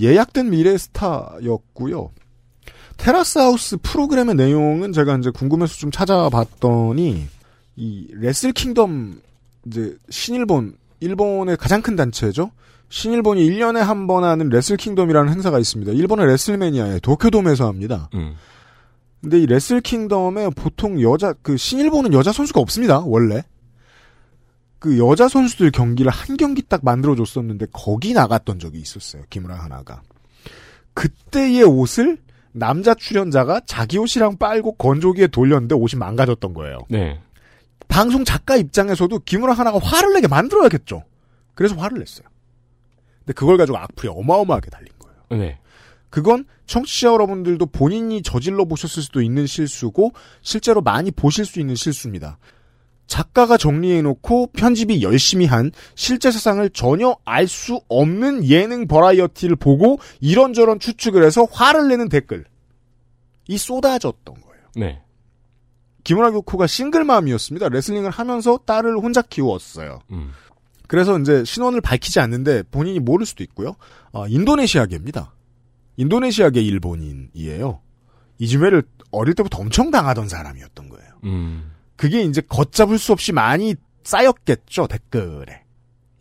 [0.02, 2.12] 예약된 미래 스타였고요.
[2.98, 7.26] Terrace House 프로그램의 내용은 제가 이제 궁금해서 좀 찾아봤더니
[7.78, 9.20] 이 Wrestle Kingdom
[9.68, 12.52] 이제 신일본 일본의 가장 큰 단체죠.
[12.90, 15.92] 신일본이 1년에 한 번 하는 Wrestle Kingdom이라는 행사가 있습니다.
[15.94, 18.10] 일본의 WrestleMania에 도쿄돔에서 합니다.
[18.14, 18.36] 음.
[19.22, 23.00] 근데 이 레슬 킹덤에 보통 여자 그 신일본은 여자 선수가 없습니다.
[23.00, 23.44] 원래.
[24.80, 29.24] 그 여자 선수들 경기를 한 경기 딱 만들어 줬었는데 거기 나갔던 적이 있었어요.
[29.32, 30.02] 김우라 하나가.
[30.94, 32.18] 그때의 옷을
[32.52, 36.80] 남자 출연자가 자기 옷이랑 빨고 건조기에 돌렸는데 옷이 망가졌던 거예요.
[36.90, 37.20] 네.
[37.88, 41.04] 방송 작가 입장에서도 김우라 하나가 화를 내게 만들어야겠죠.
[41.56, 42.28] 그래서 화를 냈어요.
[43.26, 45.44] 근데 그걸 가지고 악플이 어마어마하게 달린 거예요.
[45.44, 45.60] 네.
[46.10, 52.38] 그건 청취자 여러분들도 본인이 저질러 보셨을 수도 있는 실수고 실제로 많이 보실 수 있는 실수입니다.
[53.08, 60.80] 작가가 정리해놓고 편집이 열심히 한 실제 세상을 전혀 알 수 없는 예능 버라이어티를 보고 이런저런
[60.80, 62.46] 추측을 해서 화를 내는 댓글.
[63.48, 64.64] 이 쏟아졌던 거예요.
[64.76, 65.02] 네.
[66.04, 67.70] 김우라 교코가 싱글맘이었습니다.
[67.70, 70.00] 레슬링을 하면서 딸을 혼자 키웠어요.
[70.12, 70.32] 음.
[70.88, 73.76] 그래서 이제 신원을 밝히지 않는데 본인이 모를 수도 있고요.
[74.12, 75.34] 어, 인도네시아계입니다.
[75.98, 77.82] 인도네시아계 일본인이에요.
[78.38, 81.10] 이즈메를 어릴 때부터 엄청 당하던 사람이었던 거예요.
[81.24, 81.72] 음.
[81.96, 85.64] 그게 이제 걷잡을 수 없이 많이 쌓였겠죠 댓글에.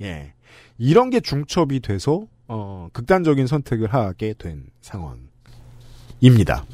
[0.02, 0.34] 예,
[0.78, 6.64] 이런 게 중첩이 돼서 어, 극단적인 선택을 하게 된 상황입니다.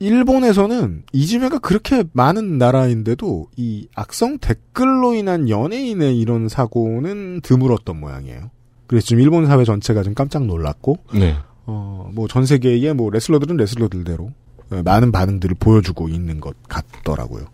[0.00, 8.50] 일본에서는 이즈메가 그렇게 많은 나라인데도 이 악성 댓글로 인한 연예인의 이런 사고는 드물었던 모양이에요.
[8.86, 11.36] 그래서 지금 일본 사회 전체가 좀 깜짝 놀랐고 네.
[11.66, 14.30] 어, 뭐 전 세계의 뭐 레슬러들은 레슬러들대로
[14.70, 17.46] 어, 많은 반응들을 보여주고 있는 것 같더라고요.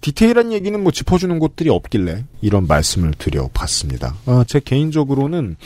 [0.00, 4.14] 디테일한 얘기는 뭐 짚어주는 곳들이 없길래 이런 말씀을 드려봤습니다.
[4.26, 5.56] 아, 제 개인적으로는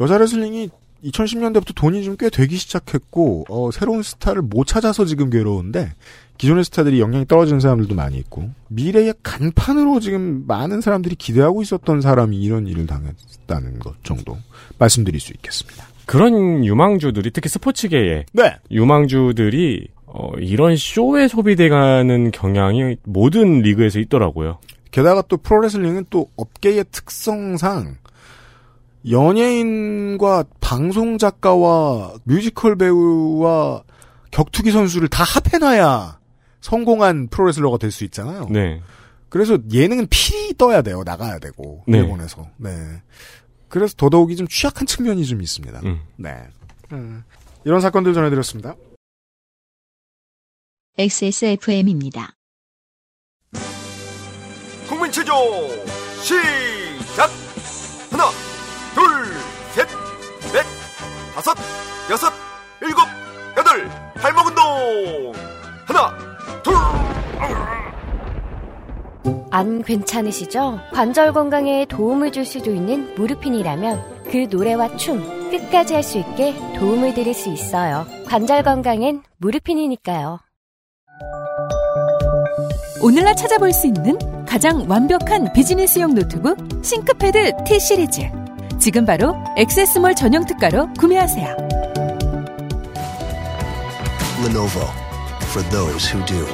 [0.00, 0.68] 여자 레슬링이
[1.04, 5.92] 2010년대부터 돈이 좀 꽤 되기 시작했고 어, 새로운 스타를 못 찾아서 지금 괴로운데
[6.38, 12.36] 기존의 스타들이 영향이 떨어지는 사람들도 많이 있고 미래의 간판으로 지금 많은 사람들이 기대하고 있었던 사람이
[12.36, 14.36] 이런 일을 당했다는 것 정도
[14.78, 15.86] 말씀드릴 수 있겠습니다.
[16.06, 18.56] 그런 유망주들이 특히 스포츠계에 네.
[18.70, 24.58] 유망주들이 어, 이런 쇼에 소비돼가는 경향이 모든 리그에서 있더라고요.
[24.90, 27.96] 게다가 또 프로레슬링은 또 업계의 특성상
[29.10, 33.82] 연예인과 방송 작가와 뮤지컬 배우와
[34.30, 36.20] 격투기 선수를 다 합해놔야
[36.60, 38.46] 성공한 프로레슬러가 될 수 있잖아요.
[38.50, 38.80] 네.
[39.28, 41.02] 그래서 예능은 필히 떠야 돼요.
[41.04, 41.98] 나가야 되고 네.
[41.98, 42.48] 일본에서.
[42.58, 42.70] 네.
[43.68, 45.80] 그래서 더더욱이 좀 취약한 측면이 좀 있습니다.
[45.84, 46.00] 음.
[46.16, 46.36] 네.
[46.92, 47.24] 음.
[47.64, 48.74] 이런 사건들 전해드렸습니다.
[50.98, 52.34] XSFM입니다.
[54.88, 55.32] 국민체조
[56.22, 57.30] 시작
[58.10, 58.24] 하나
[61.34, 61.56] 다섯
[62.10, 62.32] 여섯
[62.80, 63.02] 일곱
[63.56, 65.32] 여덟 발목 운동
[65.86, 66.12] 하나
[66.62, 66.72] 둘
[69.54, 70.80] 안 괜찮으시죠?
[70.94, 77.12] 관절 건강에 도움을 줄 수도 있는 무르핀이라면 그 노래와 춤 끝까지 할 수 있게 도움을
[77.12, 78.06] 드릴 수 있어요.
[78.28, 80.40] 관절 건강엔 무르핀이니까요.
[83.02, 88.22] 오늘날 찾아볼 수 있는 가장 완벽한 비즈니스용 노트북 ThinkPad T 시리즈.
[88.82, 91.56] 지금 바로 액세스몰 전용 특가로 구매하세요.
[94.44, 94.84] Lenovo
[95.44, 96.44] for those who do.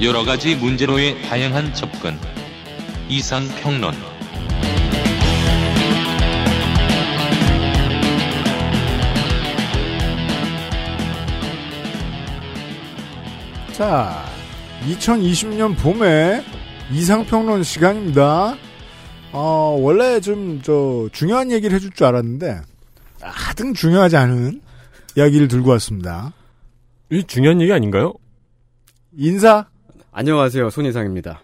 [0.00, 2.18] 여러 가지 문제로의 다양한 접근.
[3.10, 4.13] 이상 평론.
[13.74, 14.24] 자,
[14.86, 16.44] 2020년 봄에
[16.92, 18.54] 이상평론 시간입니다.
[19.32, 22.60] 어, 원래 좀, 저, 중요한 얘기를 해줄 줄 알았는데,
[23.20, 24.60] 하등 중요하지 않은
[25.16, 26.32] 이야기를 들고 왔습니다.
[27.10, 28.14] 이 중요한 얘기 아닌가요?
[29.16, 29.66] 인사?
[30.12, 30.70] 안녕하세요.
[30.70, 31.42] 손이상입니다.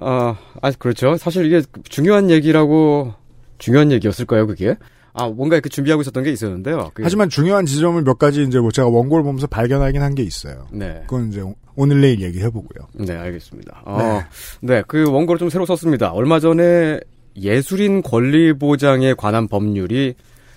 [0.00, 1.18] 아, 아, 그렇죠.
[1.18, 3.12] 사실 이게 중요한 얘기라고,
[3.58, 4.74] 중요한 얘기였을까요, 그게?
[5.18, 6.90] 아, 뭔가 이렇게 준비하고 있었던 게 있었는데요.
[6.94, 10.66] 그게- 하지만 중요한 지점을 몇 가지 이제 뭐 제가 원고를 보면서 발견하긴 한 게 있어요.
[10.72, 11.02] 네.
[11.06, 11.42] 그건 이제
[11.76, 12.88] 오늘 내일 얘기해보고요.
[12.94, 13.82] 네, 알겠습니다.
[13.84, 14.22] 어,
[14.62, 16.10] 네, 그 원고를 좀 새로 썼습니다.
[16.12, 16.98] 얼마 전에
[17.36, 20.14] 예술인 권리 보장에 관한 법률이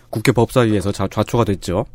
[0.09, 1.85] 국회 법사위에서 자- 좌초가 됐죠.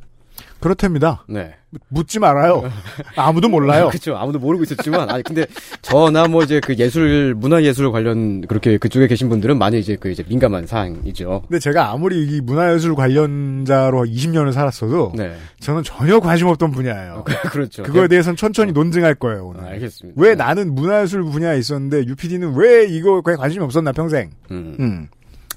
[0.61, 1.25] 그렇답니다.
[1.29, 1.55] 네.
[1.89, 2.71] 묻지 말아요.
[3.17, 3.89] 아무도 몰라요.
[3.91, 4.17] 그렇죠.
[4.17, 5.47] 아무도 모르고 있었지만, 아니 근데
[5.83, 10.11] 저나 뭐 이제 그 예술 문화 예술 관련 그렇게 그쪽에 계신 분들은 많이 이제 그
[10.11, 11.43] 이제 민감한 사항이죠.
[11.49, 15.35] 근데 제가 아무리 이 문화 예술 관련자로 20년을 살았어도 네.
[15.61, 17.25] 저는 전혀 관심 없던 분야예요.
[17.51, 17.83] 그렇죠.
[17.83, 19.49] 그거에 대해서는 천천히 논증할 거예요.
[19.49, 19.61] 오늘.
[19.65, 20.21] 아, 알겠습니다.
[20.21, 24.31] 왜 나는 문화 예술 분야에 있었는데 UPD는 왜 이거에 관심이 없었나 평생.
[24.51, 24.77] 음.
[24.81, 25.09] 음.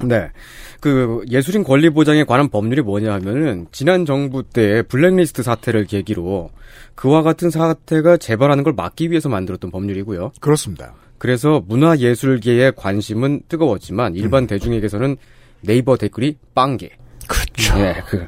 [0.04, 0.32] 네.
[0.80, 6.52] 그 예술인 권리 보장에 관한 법률이 뭐냐 하면은 지난 정부 때 블랙리스트 사태를 계기로
[6.96, 10.32] 그와 같은 사태가 재발하는 걸 막기 위해서 만들었던 법률이고요.
[10.40, 10.94] 그렇습니다.
[11.18, 15.18] 그래서 문화예술계의 관심은 뜨거웠지만 일반 대중에게서는
[15.62, 16.90] 네이버 댓글이 빵개.
[17.28, 17.78] 그렇죠.
[17.78, 18.28] 네, 그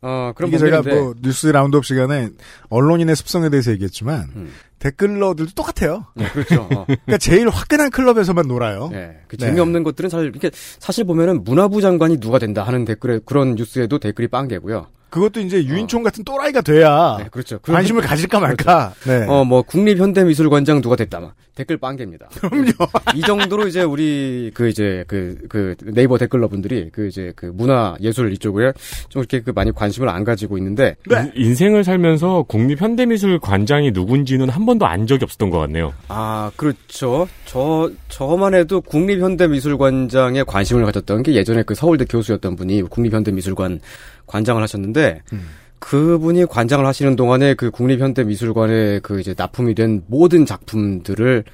[0.00, 2.30] 어, 그런 이게 제가 뭐 뉴스 roundup 시간에
[2.70, 4.50] 언론인의 습성에 대해서 얘기했지만 음.
[4.82, 6.06] 댓글러들도 똑같아요.
[6.16, 6.62] 네, 그렇죠.
[6.62, 6.84] 어.
[6.86, 8.88] 그러니까 제일 화끈한 클럽에서만 놀아요.
[8.90, 9.46] 네, 그 네.
[9.46, 14.26] 재미없는 것들은 사실 이렇게 사실 보면은 문화부 장관이 누가 된다 하는 댓글에 그런 뉴스에도 댓글이
[14.28, 14.88] 빵개고요.
[15.12, 17.58] 그것도 이제 유인총 같은 또라이가 돼야 네, 그렇죠.
[17.58, 18.94] 관심을 가질까 말까.
[19.06, 19.26] 네.
[19.28, 21.34] 어, 뭐, 국립현대미술관장 누가 됐다, 막.
[21.54, 22.28] 댓글 빵개입니다.
[22.40, 22.70] 그럼요.
[23.14, 27.94] 이 정도로 이제 우리, 그 이제, 그, 그, 네이버 댓글러 분들이, 그 이제, 그 문화,
[28.00, 28.72] 예술 이쪽에
[29.10, 31.30] 좀 이렇게 그 많이 관심을 안 가지고 있는데, 네.
[31.36, 35.92] 인- 인생을 살면서 국립현대미술 관장이 누군지는 한 번도 안 적이 없었던 것 같네요.
[36.08, 37.28] 아, 그렇죠.
[37.44, 43.80] 저, 저만 해도 국립현대미술관장에 관심을 가졌던 게 예전에 그 서울대 교수였던 분이 국립현대미술관
[44.26, 45.48] 관장을 하셨는데, 음.
[45.78, 51.44] 그분이 관장을 하시는 동안에 그 국립현대미술관에 그 이제 납품이 된 모든 작품들을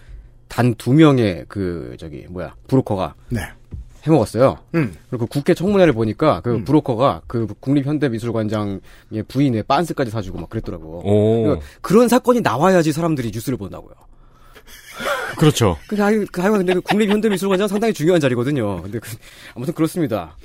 [0.48, 3.40] 단 두 명의 그, 저기, 뭐야, 브로커가 네.
[4.04, 4.58] 해먹었어요.
[4.74, 4.94] 음.
[5.10, 8.80] 그리고 국회 청문회를 보니까 그 브로커가 그 국립현대미술관장의
[9.28, 11.02] 부인의 빤스까지 사주고 막 그랬더라고.
[11.04, 11.42] 오.
[11.42, 13.94] 그러니까 그런 사건이 나와야지 사람들이 뉴스를 본다고요.
[15.36, 15.76] 그렇죠.
[15.88, 18.82] 그, 하여, 그, 근데 그 국립현대미술관장 상당히 중요한 자리거든요.
[18.82, 19.10] 근데 그,
[19.54, 20.36] 아무튼 그렇습니다.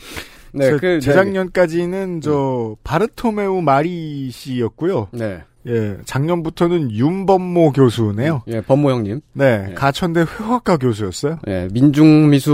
[0.54, 5.08] 네, 제- 그, 재작년까지는 저 바르토메우 마리 씨였고요.
[5.12, 5.42] 네.
[5.66, 8.44] 예, 작년부터는 윤범모 교수네요.
[8.48, 9.22] 예, 법모 형님.
[9.32, 9.74] 네, 예.
[9.74, 11.39] 가천대 회화과 교수였어요.
[11.48, 11.70] 예,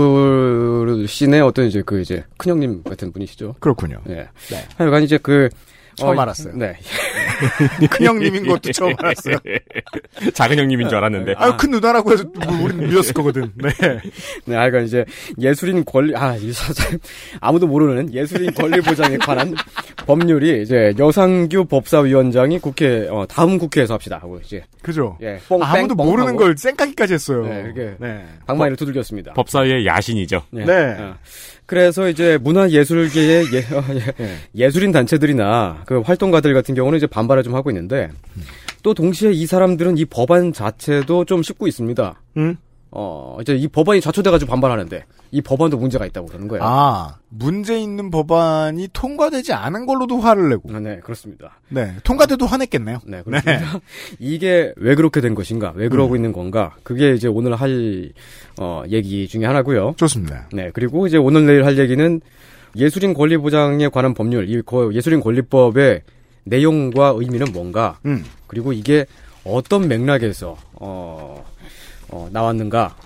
[0.00, 3.56] 민중미술 씬의 어떤 이제 그 이제 큰형님 같은 분이시죠.
[3.60, 3.98] 그렇군요.
[4.08, 4.14] 예.
[4.50, 4.66] 네.
[4.76, 5.48] 하여간 이제 그,
[5.94, 6.54] 처음 어, 알았어요.
[6.56, 6.76] 네.
[7.90, 9.36] 큰 형님인 것도 처음 알았어요.
[10.34, 11.34] 작은 형님인 줄 알았는데.
[11.36, 13.52] 아유, 큰 누나라고 해서 뭐 우리는 믿었을 거거든.
[13.54, 13.70] 네.
[14.46, 15.04] 네, 하여간 이제
[15.38, 16.98] 예술인 권리, 아, 이 사장,
[17.40, 19.54] 아무도 모르는 예술인 권리 보장에 관한
[20.06, 25.16] 법률이 이제 여상규 법사위원장이 국회, 어, 다음 국회에서 합시다 하고 이제, 그죠.
[25.22, 27.44] 예, 뽕, 아무도 뺑, 모르는 걸 쌩까기까지 했어요.
[27.44, 28.24] 네, 이렇게 네.
[28.46, 29.34] 방망이를 두들겼습니다.
[29.34, 30.42] 법사위의 야신이죠.
[30.56, 30.64] 예.
[30.64, 30.96] 네.
[30.98, 31.16] 어.
[31.70, 37.44] 그래서 이제 문화예술계의 예, 어, 예, 예 술인 단체들이나 그 활동가들 같은 경우는 이제 반발을
[37.44, 38.10] 좀 하고 있는데
[38.82, 42.20] 또 동시에 이 사람들은 이 법안 자체도 좀 씹고 있습니다.
[42.38, 42.56] 음?
[42.92, 46.64] 어, 이제 이 법안이 좌초돼가지고 반발하는데, 이 법안도 문제가 있다고 그러는 거예요.
[46.64, 50.74] 아, 문제 있는 법안이 통과되지 않은 걸로도 화를 내고.
[50.74, 51.52] 아, 네, 그렇습니다.
[51.68, 52.98] 네, 통과돼도 화냈겠네요.
[53.06, 53.80] 네, 그렇습니다.
[54.18, 58.10] 이게 왜 그렇게 된 것인가, 왜 그러고 있는 건가, 그게 이제 오늘 할,
[58.58, 60.48] 어, 얘기 중에 하나고요 좋습니다.
[60.52, 62.20] 네, 그리고 이제 오늘 내일 할 얘기는
[62.76, 66.02] 예술인 권리 보장에 관한 법률, 이 거- 예술인 권리법의
[66.44, 68.24] 내용과 의미는 뭔가, 음.
[68.48, 69.06] 그리고 이게
[69.44, 71.44] 어떤 맥락에서, 어,
[72.12, 72.96] 어, 나왔는가,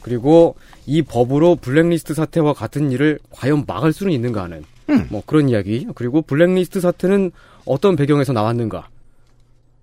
[0.00, 4.64] 그리고 이 법으로 블랙리스트 사태와 같은 일을 과연 막을 수는 있는가 하는,
[5.10, 7.30] 뭐 그런 이야기, 그리고 블랙리스트 사태는
[7.64, 8.88] 어떤 배경에서 나왔는가,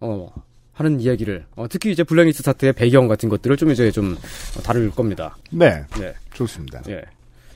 [0.02, 0.32] 어,
[0.74, 4.18] 하는 이야기를, 어, 특히 이제 블랙리스트 사태의 배경 같은 것들을 좀 이제 좀
[4.58, 5.38] 어, 다룰 겁니다.
[5.52, 5.84] 네.
[6.00, 6.14] 네.
[6.34, 6.82] 좋습니다.
[6.90, 7.02] 예.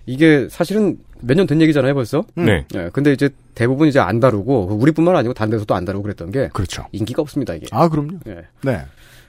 [0.06, 2.26] 이게 사실은 몇 년 된 얘기잖아요, 벌써?
[2.36, 2.66] 네.
[2.76, 2.90] 예.
[2.92, 6.50] 근데 이제 대부분 이제 안 다루고, 우리뿐만 아니고 다른 데서도 안 다루고 그랬던 게.
[6.52, 6.86] 그렇죠.
[6.92, 7.68] 인기가 없습니다, 이게.
[7.72, 8.20] 아, 그럼요.
[8.28, 8.42] 예.
[8.64, 8.82] 네.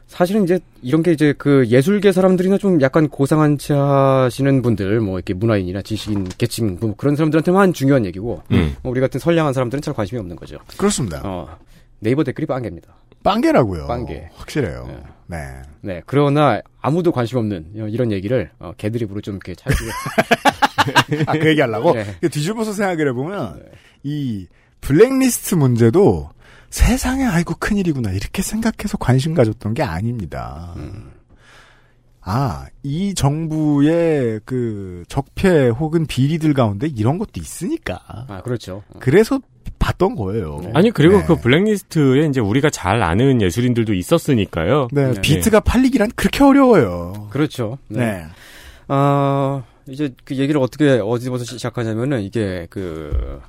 [0.06, 5.18] 사실은 이제 이런 게 이제 그 예술계 사람들이나 좀 약간 고상한 체 하시는 분들, 뭐
[5.18, 8.76] 이렇게 문화인이나 지식인 계층, 뭐 그런 사람들한테만 중요한 얘기고, 음.
[8.82, 10.58] 뭐 우리 같은 선량한 사람들은 잘 관심이 없는 거죠.
[10.76, 11.20] 그렇습니다.
[11.24, 11.58] 어,
[12.00, 12.94] 네이버 댓글이 빵개입니다.
[13.22, 13.86] 빵개라고요.
[13.86, 14.28] 빵개.
[14.34, 14.86] 확실해요.
[15.26, 15.38] 네.
[15.80, 16.02] 네.
[16.06, 19.72] 그러나 아무도 관심 없는 이런 얘기를 어, 개드립으로 좀 이렇게 잘.
[21.26, 21.92] 아, 그 얘기 하려고?
[21.94, 22.04] 네.
[22.28, 23.64] 뒤집어서 생각을 해보면,
[24.02, 24.46] 이
[24.82, 26.28] 블랙리스트 문제도
[26.70, 28.10] 세상에 아이고 큰일이구나.
[28.12, 30.74] 이렇게 생각해서 관심 가졌던 게 아닙니다.
[32.20, 38.00] 아, 이 정부의 그 적폐 혹은 비리들 가운데 이런 것도 있으니까.
[38.06, 38.82] 아, 그렇죠.
[38.98, 39.40] 그래서
[39.78, 40.62] 봤던 거예요.
[40.72, 41.24] 아니 그리고 네.
[41.26, 44.88] 그 블랙리스트에 이제 우리가 잘 아는 예술인들도 있었으니까요.
[44.92, 47.28] 네, 비트가 팔리기란 그렇게 어려워요.
[47.30, 47.76] 그렇죠.
[47.88, 48.24] 네.
[48.88, 53.40] 아, 이제 그 얘기를 어떻게, 어디부터 시작하냐면은 이게 그,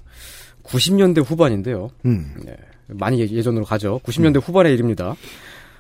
[0.64, 1.90] 90년대 후반인데요.
[2.06, 2.34] 음.
[2.44, 2.56] 네.
[2.88, 4.00] 많이 예- 예전으로 가죠.
[4.04, 5.16] 90년대 후반의 일입니다.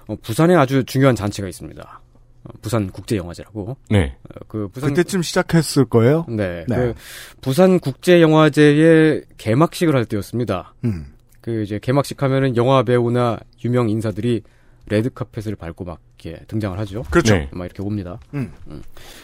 [0.07, 2.01] 어, 부산에 아주 중요한 잔치가 있습니다.
[2.43, 3.77] 어, 부산 국제 영화제라고.
[3.89, 4.15] 네.
[4.23, 6.25] 어, 그 부산 그때쯤 시작했을 거예요?
[6.29, 6.65] 네.
[6.67, 6.75] 네.
[6.75, 6.93] 그
[7.41, 10.73] 부산 국제 영화제의 개막식을 할 때였습니다.
[10.83, 11.07] 음.
[11.41, 14.41] 그 이제 개막식 하면은 영화 배우나 유명 인사들이
[14.87, 17.03] 레드 카펫을 밟고 막 이렇게 등장을 하죠.
[17.09, 17.35] 그렇죠.
[17.35, 17.49] 네.
[17.51, 18.19] 막 이렇게 옵니다.
[18.33, 18.51] 음.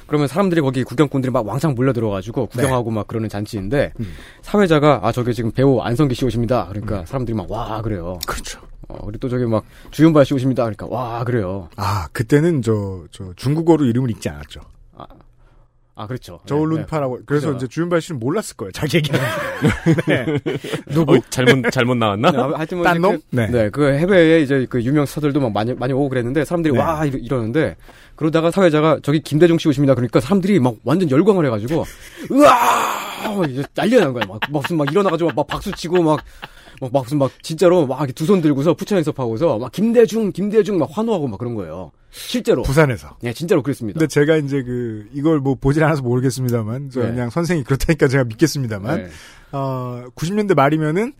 [0.07, 3.93] 그러면 사람들이 거기 구경꾼들이 막 왕창 몰려들어가지고 구경하고 막 그러는 잔치인데
[4.41, 6.67] 사회자가 아 저기 지금 배우 안성기 씨 오십니다.
[6.69, 8.17] 그러니까 사람들이 막 와 그래요.
[8.25, 8.61] 그렇죠.
[8.87, 10.63] 어, 그리고 또 저기 막 주윤발 씨 오십니다.
[10.63, 11.69] 그러니까 와 그래요.
[11.75, 14.61] 아, 그때는 저, 저 중국어로 이름을 읽지 않았죠.
[15.93, 16.39] 아 그렇죠.
[16.45, 17.19] 저울룬파라고.
[17.25, 17.57] 그래서 그죠.
[17.57, 18.71] 이제 주윤발 씨는 몰랐을 거예요.
[18.71, 19.25] 자기 얘기하는
[20.07, 20.25] 네.
[20.87, 21.19] 누구?
[21.29, 22.31] 잘못 잘못 나왔나?
[22.31, 23.17] 네, 하여튼 뭐 딴 놈?
[23.17, 23.47] 그, 네.
[23.47, 23.69] 네.
[23.69, 26.79] 그 해외에 이제 그 유명 스타들도 막 많이 많이 오고 그랬는데 사람들이 네.
[26.79, 27.75] 와 이러, 이러는데
[28.15, 29.93] 그러다가 사회자가 저기 김대중 씨 오십니다.
[29.93, 31.83] 그러니까 사람들이 막 완전 열광을 해가지고
[32.31, 34.25] 으아 이제 난리가 난 거야.
[34.27, 36.23] 막, 막 무슨 막 일어나가지고 막 박수 치고 막.
[36.81, 40.89] 막, 막 무슨 막 진짜로 막 두 손 들고서 푸처 연습하고서 막 김대중 김대중 막
[40.91, 41.91] 환호하고 막 그런 거예요.
[42.11, 42.63] 실제로.
[42.63, 43.15] 부산에서.
[43.21, 43.97] 네, 진짜로 그랬습니다.
[43.97, 47.11] 근데 제가 이제 그, 이걸 뭐 보질 않아서 모르겠습니다만, 저 네.
[47.11, 49.09] 그냥 선생이 그렇다니까 제가 믿겠습니다만, 네.
[49.53, 51.13] 어, 90년대 말이면은,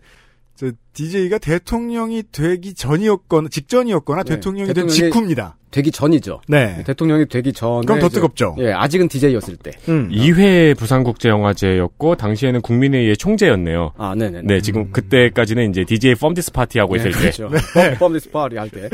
[0.54, 4.34] 저, DJ가 대통령이 되기 전이었거나, 직전이었거나, 네.
[4.34, 5.56] 대통령이 된 대통령이 직후입니다.
[5.72, 6.40] 되기 전이죠.
[6.46, 6.84] 네.
[6.84, 8.54] 대통령이 되기 전에 그럼 더 뜨겁죠.
[8.60, 9.72] 예, 아직은 DJ였을 때.
[9.88, 10.08] 음.
[10.12, 13.92] 2회 부산국제영화제였고 당시에는 국민회의의 총재였네요.
[13.96, 14.42] 아, 네네.
[14.44, 17.18] 네, 지금 그때까지는 이제 DJ 펌디스 파티 하고 있을 때.
[17.18, 17.50] 그렇죠.
[17.98, 18.88] 펌디스 파리 할 때.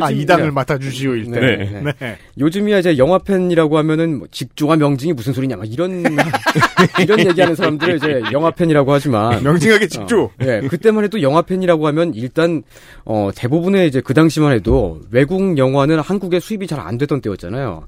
[0.00, 1.40] 아, 이 당을 맡아주시오, 일 때.
[1.40, 1.56] 네.
[1.82, 1.92] 네.
[1.98, 2.16] 네.
[2.38, 6.04] 요즘이야 이제 영화 팬이라고 하면은 뭐 직조와 명징이 무슨 소리냐 막 이런
[7.00, 10.24] 이런 얘기하는 사람들을 이제 영화 팬이라고 하지만 명징하게 직조.
[10.24, 12.62] 어, 예, 그때만 해도 영화 팬이라고 하면 일단
[13.04, 17.86] 어 대부분의 이제 그 당시만 해도 외국 영화는 한국에 수입이 잘 안 되던 때였잖아요.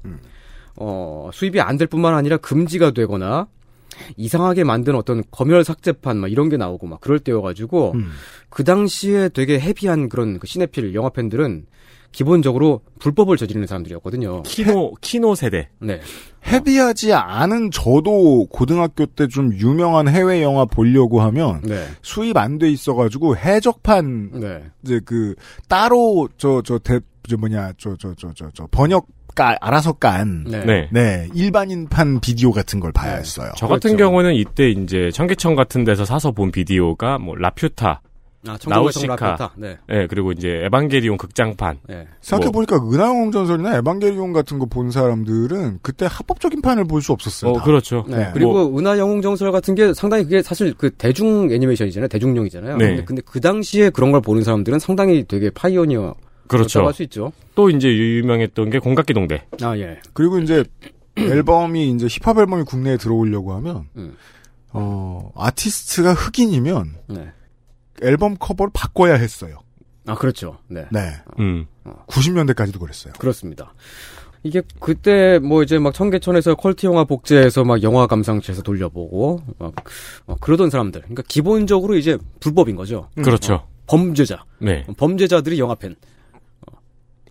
[0.75, 3.47] 어 수입이 안 될 뿐만 아니라 금지가 되거나
[4.17, 8.11] 이상하게 만든 어떤 검열 삭제판 막 이런 게 나오고 막 그럴 때여가지고 음.
[8.49, 11.67] 그 당시에 되게 헤비한 그런 그 시네필 영화 팬들은
[12.11, 14.43] 기본적으로 불법을 저지르는 사람들이었거든요.
[14.43, 15.69] 키노 키노 세대.
[15.79, 15.99] 네.
[16.45, 21.87] 헤비하지 않은 저도 고등학교 때 좀 유명한 해외 영화 보려고 하면 네.
[22.03, 24.63] 수입 안 돼 있어가지고 해적판 네.
[24.83, 25.33] 이제 그
[25.67, 26.99] 따로 저저대
[27.29, 30.63] 저 뭐냐 저 저 저 저 저 번역가 알아서 깐 네.
[30.65, 30.89] 네.
[30.91, 33.51] 네, 일반인판 비디오 같은 걸 봐야 했어요.
[33.55, 34.09] 저 같은 그렇죠.
[34.09, 38.01] 경우는 이때 이제 청계천 같은 데서 사서 본 비디오가 뭐 라퓨타,
[38.45, 39.53] 아, 나우시카, 라퓨타.
[39.55, 39.77] 네.
[39.89, 41.79] 예 그리고 이제 에반게리온 극장판.
[41.87, 42.05] 네.
[42.19, 47.51] 생각해보니까 은하영웅전설이나 에반게리온 같은 거 본 사람들은 그때 합법적인 판을 볼 수 없었어요.
[47.51, 47.63] 어 다.
[47.63, 48.03] 그렇죠.
[48.09, 48.17] 네.
[48.17, 48.29] 네.
[48.33, 52.09] 그리고 은하 영웅 전설 같은 게 상당히 그게 사실 그 대중 애니메이션이잖아요.
[52.09, 52.75] 대중용이잖아요.
[52.77, 52.87] 네.
[52.87, 56.13] 근데, 근데 그 당시에 그런 걸 보는 사람들은 상당히 되게 pioneer.
[56.57, 56.85] 그렇죠.
[56.85, 57.31] 할수 있죠.
[57.55, 59.45] 또 이제 유명했던 게 공각기동대.
[59.61, 59.99] 아, 예.
[60.13, 60.63] 그리고 이제
[61.15, 64.15] 앨범이 이제 힙합 앨범이 국내에 들어오려고 하면 음.
[64.69, 67.29] 어 아티스트가 흑인이면 네.
[68.01, 69.59] 앨범 커버를 바꿔야 했어요.
[70.05, 70.57] 아, 그렇죠.
[70.67, 70.85] 네.
[70.91, 70.99] 네.
[71.39, 71.65] 음.
[72.07, 73.13] 90년대까지도 그랬어요.
[73.19, 73.73] 그렇습니다.
[74.43, 79.73] 이게 그때 뭐 이제 막 청계천에서 퀄티 영화 복제해서 막 영화 감상실에서 돌려보고 막
[80.25, 81.01] 어, 그러던 사람들.
[81.01, 83.09] 그러니까 기본적으로 이제 불법인 거죠.
[83.15, 83.53] 그렇죠.
[83.53, 84.43] 어, 범죄자.
[84.59, 84.85] 네.
[84.97, 85.95] 범죄자들이 영화 팬.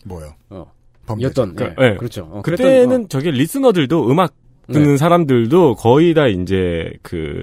[0.05, 0.35] 뭐요?
[0.51, 0.71] 어.
[1.07, 1.43] 범죄자.
[1.43, 1.57] 였던.
[1.57, 1.97] 그, 예, 네.
[1.97, 2.29] 그렇죠.
[2.31, 3.07] 어, 그때는 그랬던, 어.
[3.09, 4.35] 저기 listener들도 음악
[4.71, 4.97] 듣는 네.
[4.97, 7.43] 사람들도 거의 다 이제 그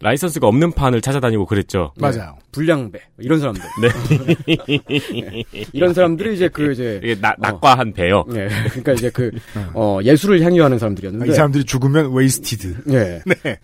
[0.00, 1.92] 라이선스가 없는 판을 찾아다니고 그랬죠.
[1.98, 2.36] 맞아요.
[2.52, 3.62] 불량배 이런 사람들.
[3.82, 5.44] 네.
[5.72, 8.24] 이런 사람들이 이제 그 이제 이게 낙, 낙과한 배요.
[8.28, 8.48] 네.
[8.68, 9.32] 그러니까 이제 그
[9.74, 11.32] 어, 예술을 향유하는 사람들이었는데.
[11.32, 12.82] 이 사람들이 죽으면 wasted.
[12.84, 13.20] 네.
[13.42, 13.58] 네.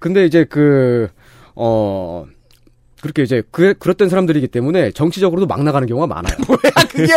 [0.00, 1.08] 근데 이제 그,
[1.54, 2.26] 어,
[3.00, 6.36] 그렇게 이제 그, 그랬던 사람들이기 때문에 정치적으로도 막 나가는 경우가 많아요.
[6.46, 6.58] 뭐야
[6.90, 7.14] 그게?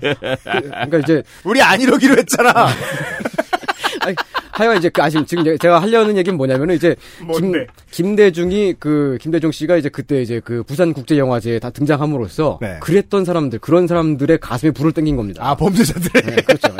[0.00, 2.68] 그, 그러니까 이제 우리 안 이러기로 했잖아.
[4.00, 4.14] 아니,
[4.52, 7.66] 하여간 이제 그 아시면 지금 제가 하려는 얘기는 뭐냐면은 이제 김, 뭔데?
[7.90, 12.78] 김대중이 그 김대중 씨가 이제 그때 이제 그 부산 국제 영화제에 다 등장함으로써 네.
[12.80, 15.42] 그랬던 사람들 그런 사람들의 가슴에 불을 땡긴 겁니다.
[15.44, 16.22] 아 범죄자들.
[16.22, 16.76] 네, 그렇죠.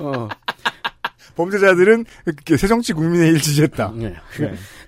[0.00, 0.28] 어,
[1.36, 2.04] 범죄자들은
[2.44, 3.92] 그 새정치 국민의 일 지지했다.
[3.96, 4.14] 네.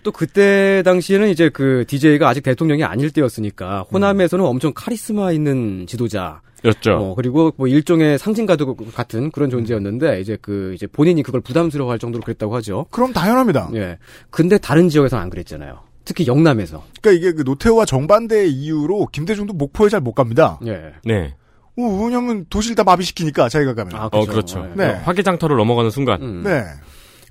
[0.02, 6.40] 또 그때 당시에는 이제 그 DJ가 아직 대통령이 아닐 때였으니까 호남에서는 엄청 카리스마 있는 지도자
[6.64, 6.92] 였죠.
[6.92, 12.22] 어, 그리고 뭐 일종의 상징가도 같은 그런 존재였는데 이제 그 이제 본인이 그걸 부담스러워할 정도로
[12.24, 12.86] 그랬다고 하죠.
[12.90, 13.70] 그럼 당연합니다.
[13.74, 13.98] 예.
[14.30, 15.80] 근데 다른 지역에서는 안 그랬잖아요.
[16.04, 16.84] 특히 영남에서.
[17.02, 20.58] 그러니까 이게 그 노태우와 정반대의 이유로 김대중도 목포에 잘 못 갑니다.
[20.66, 20.92] 예.
[21.04, 21.34] 네.
[21.78, 23.94] 어, 왜냐면 도시를 다 마비시키니까 자기가 가면.
[23.94, 24.66] 아, 어, 그렇죠.
[24.74, 24.92] 네.
[25.04, 26.22] 화개장터를 넘어가는 순간.
[26.22, 26.42] 음.
[26.42, 26.62] 네.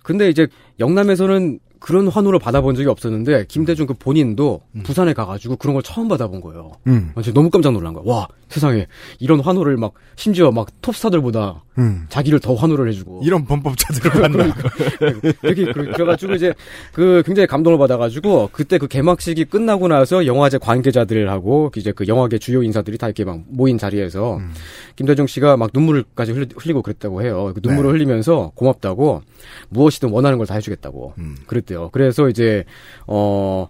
[0.03, 0.47] 근데 이제
[0.79, 6.41] 영남에서는 그런 환호를 받아본 적이 없었는데 김대중 그 본인도 부산에 가가지고 그런 걸 처음 받아본
[6.41, 6.71] 거예요.
[6.87, 7.11] 음.
[7.15, 8.03] 아, 진짜 너무 깜짝 놀란 거야.
[8.05, 8.87] 와 세상에
[9.19, 12.05] 이런 환호를 막 심지어 막 톱스타들보다 음.
[12.09, 14.53] 자기를 더 환호를 해주고 이런 범법자들을 만나.
[15.43, 16.53] 이렇게 그래- 그래가지고 이제
[16.93, 22.63] 그 굉장히 감동을 받아가지고 그때 그 개막식이 끝나고 나서 영화제 관계자들하고 이제 그 영화계 주요
[22.63, 24.51] 인사들이 다 이렇게 막 모인 자리에서 음.
[24.95, 27.51] 김대중 씨가 막 눈물까지 흘리, 흘리고 그랬다고 해요.
[27.53, 27.97] 그 눈물을 네.
[27.97, 29.21] 흘리면서 고맙다고
[29.69, 31.35] 무엇이든 원하는 걸 다 해주겠다고 음.
[31.47, 31.89] 그랬대요.
[31.91, 32.63] 그래서 이제
[33.07, 33.67] 어.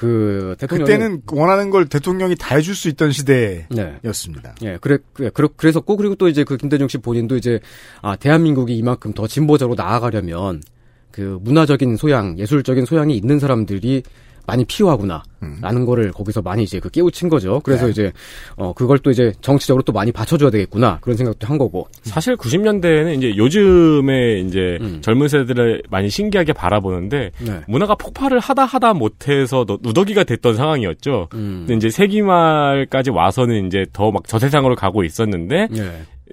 [0.00, 3.66] 그 대통령이 그때는 원하는 걸 대통령이 다 해줄 수 있던 네.
[3.68, 4.54] 시대였습니다.
[4.62, 7.60] 예, 그래, 그래, 그래, 그랬었고, 그리고 또 이제 그 김대중 씨 본인도 이제,
[8.00, 10.62] 아, 대한민국이 이만큼 더 진보적으로 나아가려면,
[11.10, 14.02] 그 문화적인 소양, 예술적인 소양이 있는 사람들이
[14.50, 15.22] 많이 필요하구나.
[15.62, 17.60] 라는 거를 거기서 많이 이제 그 깨우친 거죠.
[17.64, 17.90] 그래서 네.
[17.92, 18.12] 이제,
[18.56, 20.98] 어, 그걸 또 이제 정치적으로 또 많이 받쳐줘야 되겠구나.
[21.00, 21.86] 그런 생각도 한 거고.
[22.02, 24.98] 사실 90년대에는 이제 요즘에 이제 음.
[25.02, 27.60] 젊은 세대를 많이 신기하게 바라보는데 네.
[27.68, 31.28] 문화가 폭발을 하다 하다 못해서 너- 누더기가 됐던 상황이었죠.
[31.34, 31.64] 음.
[31.66, 35.90] 근데 이제 세기 말까지 와서는 이제 더 막 저세상으로 가고 있었는데 예.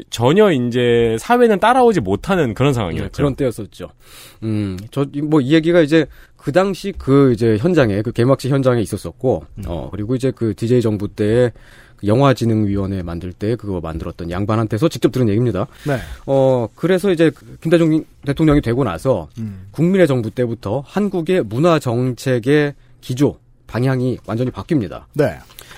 [0.10, 3.12] 전혀 이제 사회는 따라오지 못하는 그런 네, 상황이었죠.
[3.14, 3.90] 그런 때였었죠.
[4.44, 9.46] 음, 저, 뭐, 이 얘기가 이제, 그 당시 그 이제 현장에, 그 개막식 현장에 있었었고,
[9.68, 11.52] 어, 그리고 이제 그 DJ 정부 때에
[11.98, 15.68] 그 영화진흥위원회 만들 때 그거 만들었던 양반한테서 직접 들은 얘기입니다.
[15.86, 15.98] 네.
[16.28, 19.68] 어, 그래서 이제 그 김대중 대통령이 되고 나서 음.
[19.72, 25.04] 국민의 정부 때부터 한국의 문화 정책의 기조, 방향이 완전히 바뀝니다.
[25.14, 25.38] 네.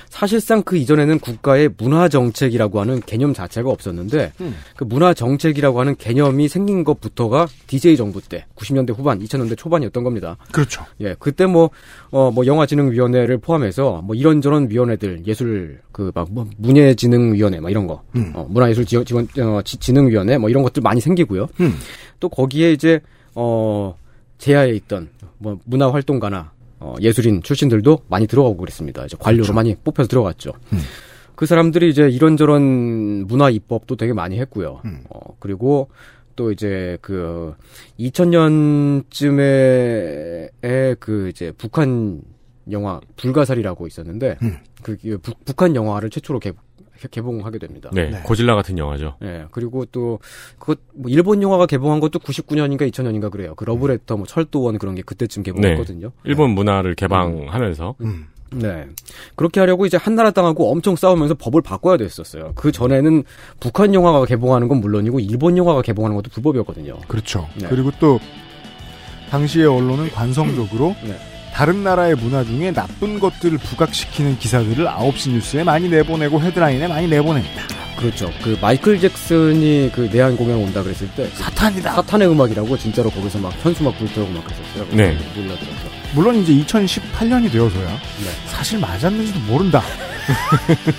[0.09, 4.55] 사실상 그 이전에는 국가의 문화 정책이라고 하는 개념 자체가 없었는데 음.
[4.75, 10.37] 그 문화 정책이라고 하는 개념이 생긴 것부터가 DJ 정부 때 90년대 후반, 2000년대 초반이었던 겁니다.
[10.51, 10.83] 그렇죠.
[11.01, 11.69] 예, 그때 뭐,
[12.09, 18.01] 어, 뭐, 영화진흥위원회를 포함해서, 뭐, 이런저런 위원회들, 예술, 그, 막, 뭐, 문예진흥위원회, 막 이런 거,
[18.15, 18.31] 음.
[18.33, 21.47] 어, 문화예술 지원, 지원, 어, 지- 진흥위원회, 뭐, 이런 것들 많이 생기고요.
[21.59, 21.75] 음.
[22.19, 22.99] 또 거기에 이제,
[23.35, 23.95] 어,
[24.39, 29.05] 제야에 있던, 뭐, 문화활동가나, 어, 예술인 출신들도 많이 들어가고 그랬습니다.
[29.05, 30.53] 이제 관료로 많이 뽑혀서 들어갔죠.
[30.73, 30.79] 음.
[31.35, 34.81] 그 사람들이 이제 이런저런 문화 입법도 되게 많이 했고요.
[34.85, 35.03] 음.
[35.09, 35.89] 어, 그리고
[36.35, 37.55] 또 이제 그
[37.99, 42.21] 2000년쯤에 그 이제 북한
[42.71, 44.57] 영화 불가사리라고 있었는데 음.
[44.83, 46.53] 그 북, 북한 영화를 최초로 개,
[47.07, 47.89] 개봉하게 됩니다.
[47.93, 48.19] 네, 네.
[48.23, 49.15] 고질라 같은 영화죠.
[49.23, 50.19] 예, 그리고 또,
[50.57, 53.53] 그, 뭐 일본 영화가 개봉한 것도 99년인가 2000년인가 그래요.
[53.55, 56.11] 그 러브레터, 뭐, 철도원 그런 게 그때쯤 개봉했거든요.
[56.23, 58.27] 일본 문화를 개방하면서 음.
[58.51, 58.87] 네.
[59.35, 62.53] 그렇게 하려고 이제 한나라당하고 엄청 싸우면서 법을 바꿔야 됐었어요.
[62.55, 63.23] 그 전에는
[63.59, 66.97] 북한 영화가 개봉하는 건 물론이고, 일본 영화가 개봉하는 것도 불법이었거든요.
[67.07, 67.47] 그렇죠.
[67.55, 67.67] 네.
[67.69, 68.19] 그리고 또
[69.29, 71.15] 당시의 언론은 관성적으로 네.
[71.53, 77.63] 다른 나라의 문화 중에 나쁜 것들을 부각시키는 기사들을 9시 뉴스에 많이 내보내고 헤드라인에 많이 내보냅니다.
[77.97, 78.31] 그렇죠.
[78.41, 81.95] 그 마이클 잭슨이 그 내한 공연 온다 그랬을 때 사탄이다.
[81.95, 84.87] 사탄의 음악이라고 진짜로 거기서 막 현수 막 불태우고 막 그랬었어요.
[84.91, 85.17] 네.
[85.35, 85.89] 몰라들어서.
[86.13, 88.29] 물론 이제 2018년이 되어서야 네.
[88.47, 89.83] 사실 맞았는지도 모른다.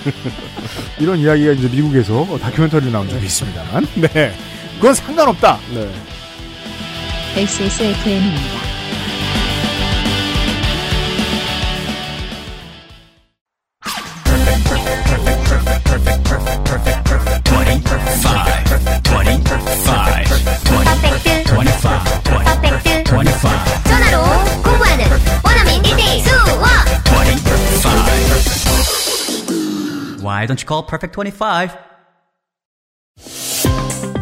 [1.01, 4.33] 이런 이야기가 이제 미국에서 다큐멘터리로 나온 적이 있습니다만, 네.
[4.77, 5.59] 그건 상관없다.
[5.73, 5.91] 네.
[7.37, 8.61] XSFM입니다.
[30.23, 31.71] Why don't you call perfect 25?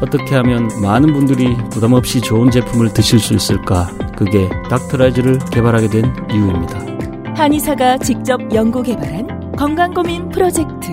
[0.01, 3.91] 어떻게 하면 많은 분들이 부담 없이 좋은 제품을 드실 수 있을까?
[4.17, 7.35] 그게 닥터라이즈를 개발하게 된 이유입니다.
[7.37, 10.93] 한의사가 직접 연구 개발한 건강 고민 프로젝트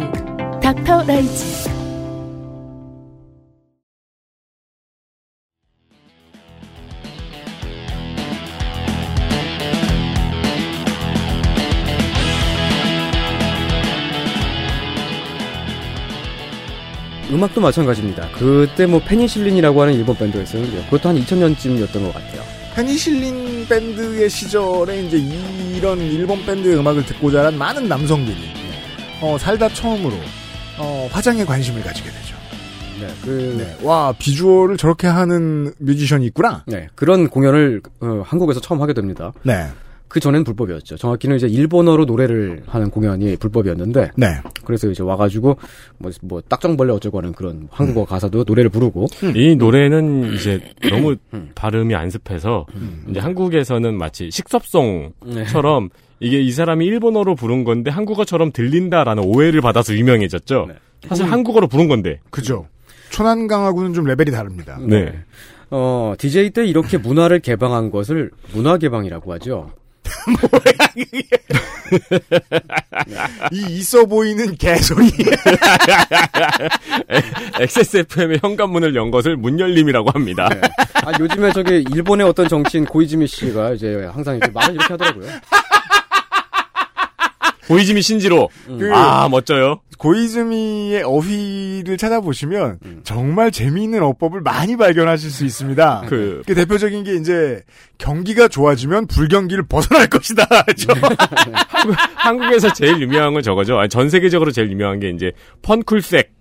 [0.62, 1.75] 닥터라이즈.
[17.36, 18.30] 음악도 마찬가지입니다.
[18.32, 20.84] 그때 뭐 페니실린이라고 하는 일본 밴드가 있었는데요.
[20.86, 22.42] 그것도 한 2000년쯤이었던 것 같아요.
[22.76, 28.38] 페니실린 밴드의 시절에 이제 이런 일본 밴드의 음악을 듣고 자란 많은 남성들이
[29.22, 30.16] 어, 살다 처음으로
[30.78, 32.36] 어, 화장에 관심을 가지게 되죠.
[33.02, 33.86] 네, 그 네.
[33.86, 36.64] 와 비주얼을 저렇게 하는 뮤지션이 있구나.
[36.68, 39.34] 네, 그런 공연을 어, 한국에서 처음 하게 됩니다.
[39.44, 39.68] 네.
[40.16, 40.96] 그 전엔 불법이었죠.
[40.96, 44.12] 정확히는 이제 일본어로 노래를 하는 공연이 불법이었는데.
[44.16, 44.28] 네.
[44.64, 45.58] 그래서 이제 와가지고
[45.98, 48.06] 뭐, 뭐 딱정벌레 어쩌고 하는 그런 한국어 음.
[48.06, 49.08] 가사도 노래를 부르고.
[49.36, 51.52] 이 노래는 이제 너무 음.
[51.54, 52.66] 발음이 안 습해서
[53.10, 56.00] 이제 한국에서는 마치 식섭송처럼 네.
[56.22, 60.68] 이게 이 사람이 일본어로 부른 건데 한국어처럼 들린다라는 오해를 받아서 유명해졌죠.
[60.70, 60.76] 네.
[61.10, 62.22] 사실 한국어로 부른 건데.
[62.30, 62.70] 그죠.
[63.10, 64.80] 초난강하고는 좀 레벨이 다릅니다.
[64.80, 65.14] 네.
[65.72, 69.72] 어, DJ 때 이렇게 문화를 개방한 것을 문화 개방이라고 하죠.
[73.52, 75.12] 이 있어 보이는 개소리.
[77.60, 80.50] XSFM의 현관문을 연 것을 문열림이라고 합니다.
[80.50, 80.62] 네.
[80.94, 85.28] 아, 요즘에 저기 일본의 어떤 정치인 고이즈미 씨가 이제 항상 이렇게 말을 이렇게 하더라고요.
[87.68, 88.50] 고이즈미 신지로.
[88.68, 89.82] 그 아, 멋져요.
[89.98, 93.02] 고이즈미의 어휘를 찾아보시면 음.
[93.04, 96.04] 정말 재미있는 어법을 많이 발견하실 수 있습니다.
[96.08, 97.62] 그- 그 대표적인 게 이제
[97.98, 100.46] 경기가 좋아지면 불경기를 벗어날 것이다.
[100.78, 100.94] 죠
[102.16, 103.78] 한국 에서 제일 유명한 건 저거죠.
[103.80, 106.35] 아니, 전 세계적으로 제일 유명한 게 이제 펀쿨색.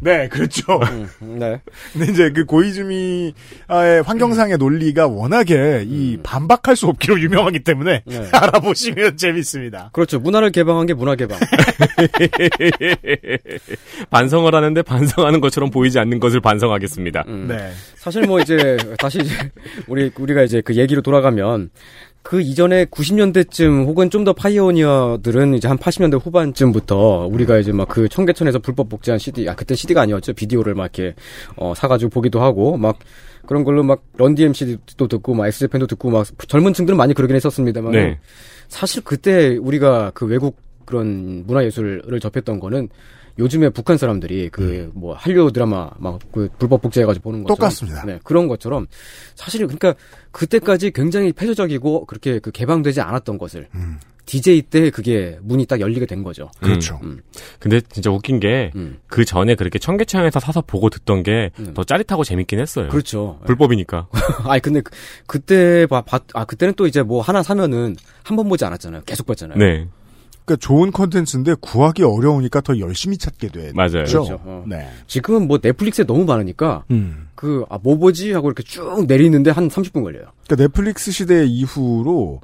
[0.00, 0.80] 네, 그렇죠.
[1.20, 1.60] 네.
[1.92, 3.32] 근데 이제 그 고이즈미의
[4.04, 8.28] 환경상의 논리가 워낙에 이 반박할 수 없기로 유명하기 때문에 네.
[8.32, 9.90] 알아보시면 재밌습니다.
[9.92, 10.18] 그렇죠.
[10.18, 11.38] 문화를 개방한 게 문화 개방.
[14.10, 17.24] 반성을 하는데 반성하는 것처럼 보이지 않는 것을 반성하겠습니다.
[17.48, 17.70] 네.
[17.96, 19.34] 사실 뭐 이제 다시 이제
[19.86, 21.70] 우리 우리가 이제 그 얘기로 돌아가면
[22.22, 28.08] 그 이전에 90년대쯤 혹은 좀 더 파이오니어들은 이제 한 80년대 후반쯤부터 우리가 이제 막 그
[28.08, 31.14] 청계천에서 불법 복제한 CD, 아 그때 CD가 아니었죠 비디오를 막 이렇게
[31.56, 32.98] 어 사가지고 보기도 하고 막
[33.46, 37.92] 그런 걸로 막 런디엠 CD도 듣고 막 엑스제팬도 듣고 막 젊은 층들은 많이 그러긴 했었습니다만
[37.92, 38.18] 네.
[38.68, 42.88] 사실 그때 우리가 그 외국 그런 문화예술을 접했던 거는
[43.38, 48.04] 요즘에 북한 사람들이 그뭐 한류 드라마 막 그 불법 복제해가지고 보는 것처럼 똑같습니다.
[48.04, 48.86] 네, 그런 것처럼
[49.34, 49.94] 사실 그러니까
[50.30, 53.68] 그때까지 굉장히 폐쇄적이고 그렇게 그 개방되지 않았던 것을
[54.24, 56.48] DJ 때 그게 문이 딱 열리게 된 거죠.
[56.60, 57.00] 그렇죠.
[57.02, 57.20] 음.
[57.58, 58.70] 근데 진짜 웃긴 게
[59.08, 62.88] 그 전에 그렇게 청계천에서 사서 보고 듣던 게 더 짜릿하고 재밌긴 했어요.
[62.88, 63.40] 그렇죠.
[63.46, 64.06] 불법이니까.
[64.48, 64.92] 아니 근데 그,
[65.26, 69.02] 그때 봐, 봤- 아 그때는 또 이제 뭐 하나 사면은 한 번 보지 않았잖아요.
[69.06, 69.58] 계속 봤잖아요.
[69.58, 69.88] 네.
[70.44, 73.72] 그러니까 좋은 컨텐츠인데 구하기 어려우니까 더 열심히 찾게 되죠.
[73.74, 73.90] 맞아요.
[74.04, 74.40] 그렇죠.
[74.44, 74.64] 어.
[74.66, 74.88] 네.
[75.06, 77.28] 지금은 뭐 넷플릭스에 너무 많으니까 음.
[77.34, 80.26] 그아 뭐 보지 하고 이렇게 쭉 내리는데 한 30분 걸려요.
[80.46, 82.40] 그러니까 넷플릭스 시대 이후로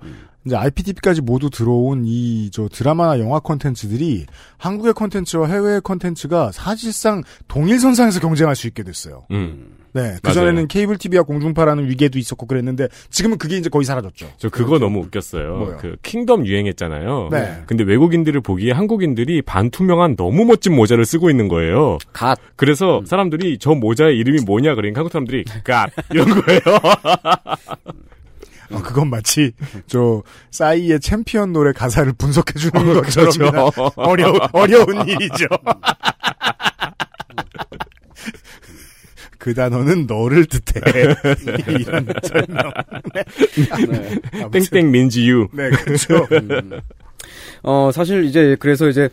[0.46, 4.26] 이제 IPTV까지 모두 들어온 이 저 드라마나 영화 콘텐츠들이
[4.56, 9.26] 한국의 콘텐츠와 해외의 콘텐츠가 사실상 동일 선상에서 경쟁할 수 있게 됐어요.
[9.30, 9.77] 음.
[9.92, 10.16] 네.
[10.22, 14.28] 그전에는 케이블 TV와 공중파라는 위계도 있었고 그랬는데 지금은 그게 이제 거의 사라졌죠.
[14.36, 15.56] 저 그거 너무 웃겼어요.
[15.56, 15.76] 뭐요?
[15.80, 17.28] 그 Kingdom 유행했잖아요.
[17.30, 17.62] 네.
[17.66, 21.98] 근데 외국인들을 보기에 한국인들이 반투명한 너무 멋진 모자를 쓰고 있는 거예요.
[22.12, 22.38] 갓.
[22.56, 26.60] 그래서 사람들이 저 모자의 이름이 뭐냐 그러니까 한국 사람들이 갓 이런 거예요.
[28.70, 29.52] 어, 그건 마치
[29.86, 33.92] 저 싸이의 챔피언 노래 가사를 분석해 주는 어, 것처럼 그렇죠.
[33.96, 35.46] 어려 어려운 일이죠.
[39.48, 40.82] 그 단어는 너를 뜻해.
[41.80, 42.70] 이런 설명.
[43.14, 44.50] 네.
[44.52, 45.48] 땡땡 means you.
[45.54, 46.26] 네, 그렇죠.
[47.62, 49.08] 어, 사실 이제 그래서 이제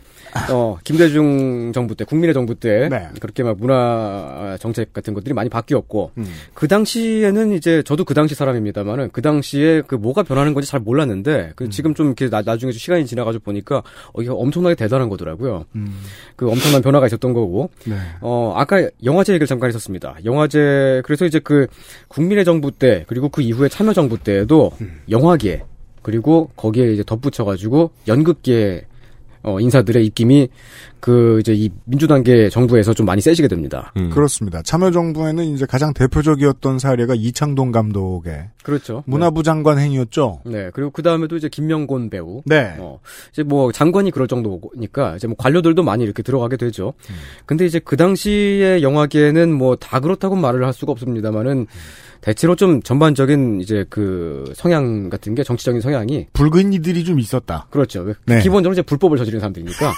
[0.50, 3.08] 어, 김대중 정부 때 국민의 정부 때 네.
[3.20, 6.26] 그렇게 막 문화 정책 같은 것들이 많이 바뀌었고 음.
[6.54, 11.52] 그 당시에는 이제 저도 그 당시 사람입니다만은 그 당시에 그 뭐가 변하는 건지 잘 몰랐는데
[11.56, 13.82] 그 지금 좀 이렇게 나, 나중에 좀 시간이 지나가지고 보니까
[14.12, 15.64] 어, 이게 엄청나게 대단한 거더라고요.
[15.74, 16.00] 음.
[16.36, 17.96] 그 엄청난 변화가 있었던 거고 네.
[18.20, 20.16] 어, 아까 영화제 얘기를 잠깐 했었습니다.
[20.24, 21.66] 영화제, 그래서 이제 그
[22.08, 24.72] 국민의 정부 때, 그리고 그 이후에 참여정부 때에도
[25.10, 25.62] 영화계,
[26.06, 28.86] 그리고 거기에 이제 덧붙여가지고 연극계,
[29.42, 30.48] 어, 인사들의 입김이
[31.00, 33.92] 그 이제 이 민주당계 정부에서 좀 많이 세지게 됩니다.
[33.96, 34.10] 음.
[34.10, 34.62] 그렇습니다.
[34.62, 39.02] 참여정부에는 이제 가장 대표적이었던 사례가 이창동 감독의 그렇죠.
[39.06, 40.42] 문화부 장관 행위였죠.
[40.46, 40.70] 네.
[40.72, 42.42] 그리고 그 다음에도 이제 김명곤 배우.
[42.44, 42.76] 네.
[42.78, 43.00] 어,
[43.32, 46.94] 이제 뭐 장관이 그럴 정도니까 이제 뭐 관료들도 많이 이렇게 들어가게 되죠.
[47.46, 51.66] 근데 이제 그 당시의 영화계는 뭐 다 그렇다고 말을 할 수가 없습니다만은
[52.26, 57.68] 대체로 좀 전반적인 이제 그 성향 같은 게 정치적인 성향이 붉은 이들이 좀 있었다.
[57.70, 58.00] 그렇죠.
[58.00, 58.40] 왜- 네.
[58.40, 59.92] 기본적으로 이제 불법을 저지른 사람들이니까.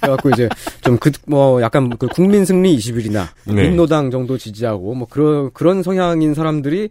[0.00, 0.48] 그래갖고 이제
[0.80, 3.68] 좀 그 뭐 약간 그 국민 승리 20일이나 네.
[3.68, 6.88] 민노당 정도 지지하고 뭐 그런 그런 성향인 사람들이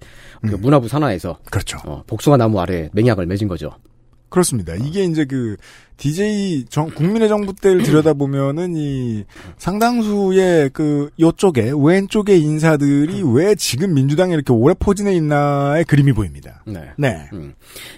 [0.48, 1.46] 그 문화부 산하에서 음.
[1.50, 1.80] 그렇죠.
[1.86, 3.72] 어, 복숭아 나무 아래 맹약을 맺은 거죠.
[4.34, 4.74] 그렇습니다.
[4.74, 5.58] 이게 이제 그
[5.98, 9.26] DJ 정, 국민의 정부 때를 들여다보면은 이
[9.60, 16.64] 상당수의 그 요쪽에 왼쪽의 인사들이 왜 지금 민주당에 이렇게 오래 포진해 있나의 그림이 보입니다.
[16.66, 16.90] 네.
[16.98, 17.30] 네.
[17.34, 17.54] 음.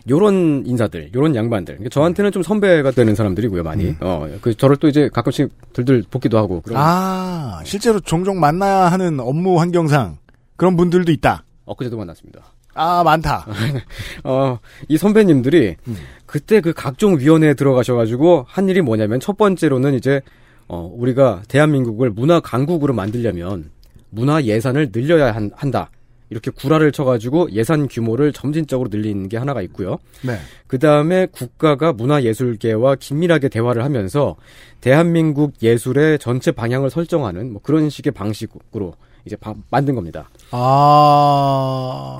[0.09, 1.75] 요런 인사들, 요런 양반들.
[1.75, 3.85] 그러니까 저한테는 좀 선배가 되는 사람들이고요, 많이.
[3.85, 3.97] 음.
[4.01, 6.61] 어, 그 저를 또 이제 가끔씩 들들 볶기도 하고.
[6.73, 10.17] 아, 실제로 종종 만나야 하는 업무 환경상
[10.57, 11.45] 그런 분들도 있다.
[11.63, 12.54] 엊그제도 만났습니다.
[12.75, 13.47] 아, 많다.
[14.23, 14.59] 어,
[14.89, 15.77] 이 선배님들이
[16.25, 20.21] 그때 그 각종 위원회에 들어가셔가지고 한 일이 뭐냐면 첫 번째로는 이제
[20.67, 23.71] 어, 우리가 대한민국을 문화 강국으로 만들려면
[24.09, 25.89] 문화 예산을 늘려야 한, 한다.
[26.29, 29.99] 이렇게 구라를 쳐가지고 예산 규모를 점진적으로 늘리는 게 하나가 있고요.
[30.23, 30.37] 네.
[30.67, 34.35] 그 다음에 국가가 문화예술계와 긴밀하게 대화를 하면서
[34.81, 38.95] 대한민국 예술의 전체 방향을 설정하는 뭐 그런 식의 방식으로
[39.25, 40.29] 이제 바- 만든 겁니다.
[40.51, 42.17] 아,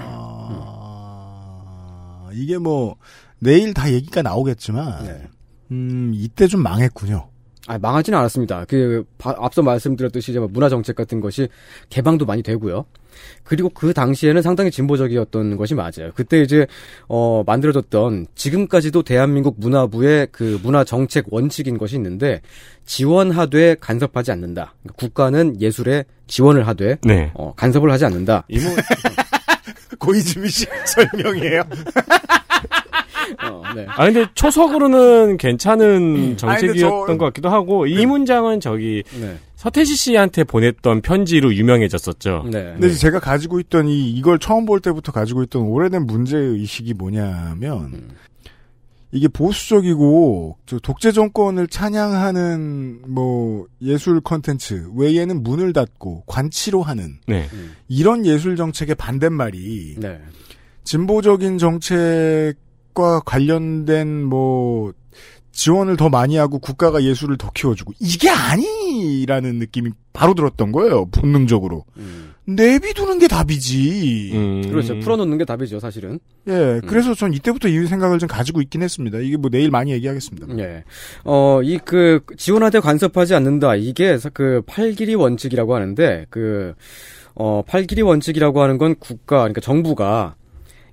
[2.33, 2.95] 이게 뭐,
[3.39, 5.27] 내일 다 얘기가 나오겠지만, 네.
[5.71, 7.27] 음, 이때 좀 망했군요.
[7.67, 8.65] 아, 망하지는 않았습니다.
[8.65, 11.47] 그, 바- 앞서 말씀드렸듯이 이제 뭐 문화 정책 같은 것이
[11.89, 12.85] 개방도 많이 되고요.
[13.43, 16.11] 그리고 그 당시에는 상당히 진보적이었던 것이 맞아요.
[16.15, 16.67] 그때 이제,
[17.07, 22.41] 어, 만들어졌던 지금까지도 대한민국 문화부의 그 문화 정책 원칙인 것이 있는데,
[22.85, 24.73] 지원하되 간섭하지 않는다.
[24.83, 27.31] 그러니까 국가는 예술에 지원을 하되, 네.
[27.33, 28.45] 어, 간섭을 하지 않는다.
[28.47, 28.69] 이모,
[29.99, 31.63] 고이즈미 씨 설명이에요.
[33.43, 33.85] 어, 네.
[33.87, 39.37] 아 근데 초석으로는 괜찮은 근데 정책이었던 저- 것 같기도 하고 이 문장은 저기 네.
[39.55, 42.43] 서태지 씨한테 보냈던 편지로 유명해졌었죠.
[42.51, 42.63] 네.
[42.73, 46.93] 근데 이제 제가 가지고 있던 이, 이걸 처음 볼 때부터 가지고 있던 오래된 문제 의식이
[46.93, 48.09] 뭐냐면,
[49.11, 57.47] 이게 보수적이고, 저 독재 정권을 찬양하는, 뭐, 예술 컨텐츠 외에는 문을 닫고 관치로 하는, 네.
[57.87, 60.19] 이런 예술 정책의 반대말이, 네.
[60.83, 62.55] 진보적인 정책
[62.95, 64.93] 과 관련된 뭐
[65.51, 71.83] 지원을 더 많이 하고 국가가 예술을 더 키워주고 이게 아니라는 느낌이 바로 들었던 거예요 본능적으로
[72.47, 74.61] 내비두는 게 답이지 음.
[74.69, 74.99] 그렇죠.
[74.99, 76.19] 풀어놓는 게 답이죠, 사실은.
[76.47, 80.47] 예 그래서 전 이때부터 이 생각을 좀 가지고 있긴 했습니다 이게 뭐 내일 많이 얘기하겠습니다
[80.59, 80.83] 예.
[81.23, 83.75] 어, 이 그 지원하되 간섭하지 않는다.
[83.75, 86.73] 이게 그 팔길이 원칙이라고 하는데 그
[87.33, 90.35] 어, 팔길이 원칙이라고 하는 건 국가 그러니까 정부가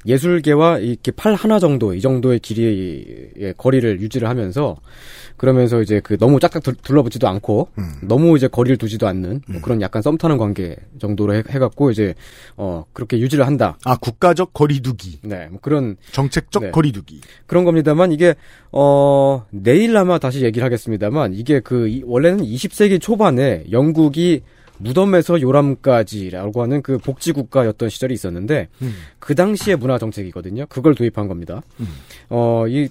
[0.07, 4.77] 예술계와 이렇게 팔 하나 정도 이 정도의 길이의 거리를 유지를 하면서
[5.37, 7.69] 그러면서 이제 그 너무 짝짝 둘- 둘러붙지도 않고
[8.03, 12.15] 너무 이제 거리를 두지도 않는 뭐 그런 약간 썸 타는 관계 정도로 해, 해갖고 이제
[12.57, 13.79] 어 그렇게 유지를 한다.
[13.85, 16.71] 아 국가적 거리두기 네, 뭐 그런 정책적 네.
[16.71, 18.35] 거리두기 그런 겁니다만 이게
[18.71, 24.43] 어 내일 아마 다시 얘기를 하겠습니다만 이게 그 이- 원래는 20세기 초반에 영국이
[24.83, 28.95] 무덤에서 요람까지라고 하는 그 복지 국가였던 시절이 있었는데 음.
[29.19, 30.67] 그 당시의 문화 정책이거든요.
[30.69, 31.63] 그걸 도입한 겁니다.
[31.81, 31.87] 음.
[32.29, 32.89] 어이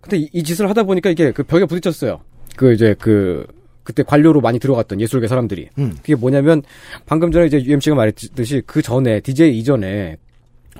[0.00, 2.20] 근데 이, 이 짓을 하다 보니까 이게 그 벽에 부딪혔어요.
[2.56, 3.46] 그 이제 그
[3.82, 5.94] 그때 관료로 많이 들어갔던 예술계 사람들이 음.
[5.96, 6.62] 그게 뭐냐면
[7.06, 10.16] 방금 전에 이제 UMC가 말했듯이 그 전에 DJ 이전에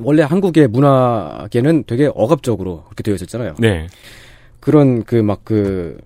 [0.00, 3.54] 원래 한국의 문화계는 되게 억압적으로 그렇게 되어 있었잖아요.
[3.58, 3.86] 네.
[4.60, 5.98] 그런 그 막그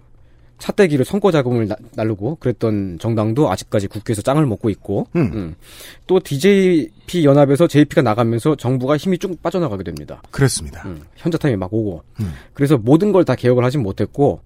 [0.59, 5.31] 차떼기를 선거 자금을 나- 날르고 그랬던 정당도 아직까지 국회에서 짱을 먹고 있고 음.
[5.35, 5.55] 음.
[6.07, 10.21] 또 DJP 연합에서 JP가 나가면서 정부가 힘이 쭉 빠져나가게 됩니다.
[10.31, 12.33] 그렇습니다 음, 현자타임이 막 오고 음.
[12.55, 14.41] 그래서 모든 걸 다 개혁을 하진 못했고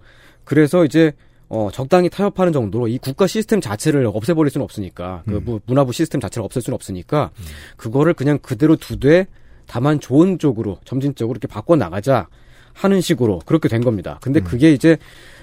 [0.44, 1.12] 그래서 이제
[1.48, 6.20] 어, 적당히 타협하는 정도로 이 국가 시스템 자체를 없애버릴 수는 없으니까 그 무- 문화부 시스템
[6.20, 7.30] 자체를 없앨 수는 없으니까
[7.76, 9.26] 그거를 그냥 그대로 두되
[9.66, 12.26] 다만 좋은 쪽으로 점진적으로 이렇게 바꿔 나가자
[12.72, 14.18] 하는 식으로 그렇게 된 겁니다.
[14.22, 14.96] 근데 그게 이제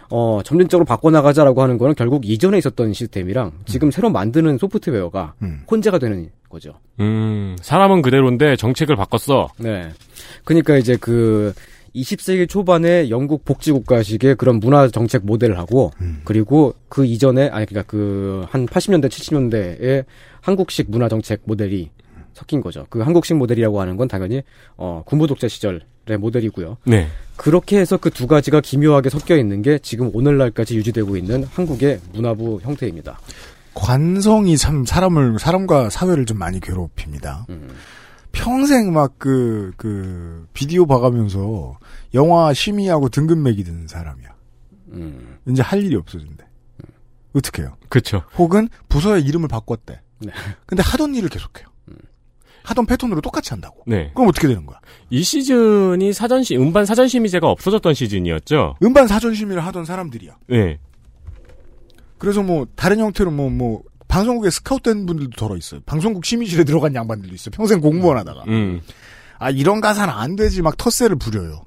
[0.09, 5.61] 어 점진적으로 바꿔 나가자라고 하는 거는 결국 이전에 있었던 시스템이랑 지금 새로 만드는 소프트웨어가 음.
[5.69, 6.73] 혼재가 되는 거죠.
[6.99, 9.49] 음, 사람은 그대로인데 정책을 바꿨어.
[9.57, 9.89] 네.
[10.45, 11.53] 그러니까 이제 그
[11.95, 15.91] 20세기 초반에 영국 복지국가식의 그런 문화 정책 모델을 하고
[16.23, 20.05] 그리고 그 이전에 아니 그러니까 그 한 80년대 70년대에
[20.41, 21.89] 한국식 문화 정책 모델이
[22.33, 22.85] 섞인 거죠.
[22.89, 24.41] 그 한국식 모델이라고 하는 건 당연히
[24.77, 25.85] 어 군부 독재 시절도
[26.17, 26.77] 모델이고요.
[26.85, 27.07] 네.
[27.37, 32.59] 그렇게 해서 그 두 가지가 기묘하게 섞여 있는 게 지금 오늘날까지 유지되고 있는 한국의 문화부
[32.63, 33.19] 형태입니다.
[33.73, 37.45] 관성이 참 사람을 사람과 사회를 좀 많이 괴롭힙니다.
[38.31, 41.77] 평생 막그그 비디오 봐가면서
[42.13, 44.29] 영화 심의하고 등급 매기 드는 사람이야.
[44.93, 45.37] 음.
[45.47, 46.43] 이제 할 일이 없어진대.
[47.33, 47.77] 어떻게 해요?
[47.89, 48.23] 그쵸.
[48.37, 50.01] 혹은 부서의 이름을 바꿨대.
[50.19, 50.31] 네.
[50.65, 51.67] 근데 하던 일을 계속해요.
[52.69, 53.83] 하던 패턴으로 똑같이 한다고.
[53.85, 54.11] 네.
[54.13, 54.79] 그럼 어떻게 되는 거야?
[55.09, 58.75] 이 시즌이 사전시, 음반 사전심의제가 없어졌던 시즌이었죠?
[58.83, 60.37] 음반 사전심의를 하던 사람들이야.
[60.47, 60.79] 네.
[62.17, 65.79] 그래서 뭐 다른 형태로 뭐 뭐 방송국에 스카웃된 분들도 덜어 있어요.
[65.85, 67.51] 방송국 심의실에 들어간 양반들도 있어요.
[67.51, 68.43] 평생 공무원 하다가.
[68.47, 68.81] 음.
[69.37, 71.63] 아 이런 가사는 안 되지 막 텃세를 부려요.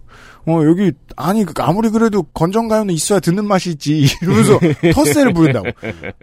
[0.47, 4.59] 어 여기 아니 그 아무리 그래도 건전가요는 있어야 듣는 맛이 있지 이러면서
[4.93, 5.68] 텃세를 부린다고.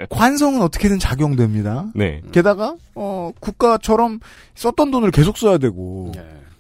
[0.09, 1.88] 관성은 어떻게든 작용됩니다.
[1.95, 2.22] 네.
[2.32, 4.20] 게다가 어 국가처럼
[4.55, 6.11] 썼던 돈을 계속 써야 되고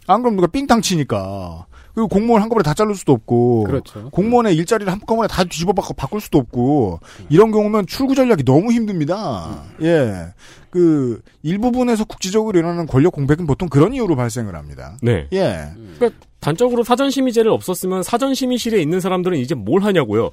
[0.07, 1.65] 안 그럼 누가 삥땅 치니까
[1.99, 4.09] 그리고 공무원 한꺼번에 다 자를 수도 없고 그렇죠.
[4.11, 9.65] 공무원의 일자리를 한꺼번에 다 뒤집어 바꿔 바꿀 수도 없고 이런 경우면 출구 전략이 너무 힘듭니다.
[9.81, 10.27] 예.
[10.69, 14.97] 그 일부분에서 국지적으로 일어나는 권력 공백은 보통 그런 이유로 발생을 합니다.
[15.01, 15.27] 네.
[15.33, 15.71] 예.
[15.97, 20.31] 그러니까 단적으로 사전 심의제를 없었으면 사전 심의실에 있는 사람들은 이제 뭘 하냐고요?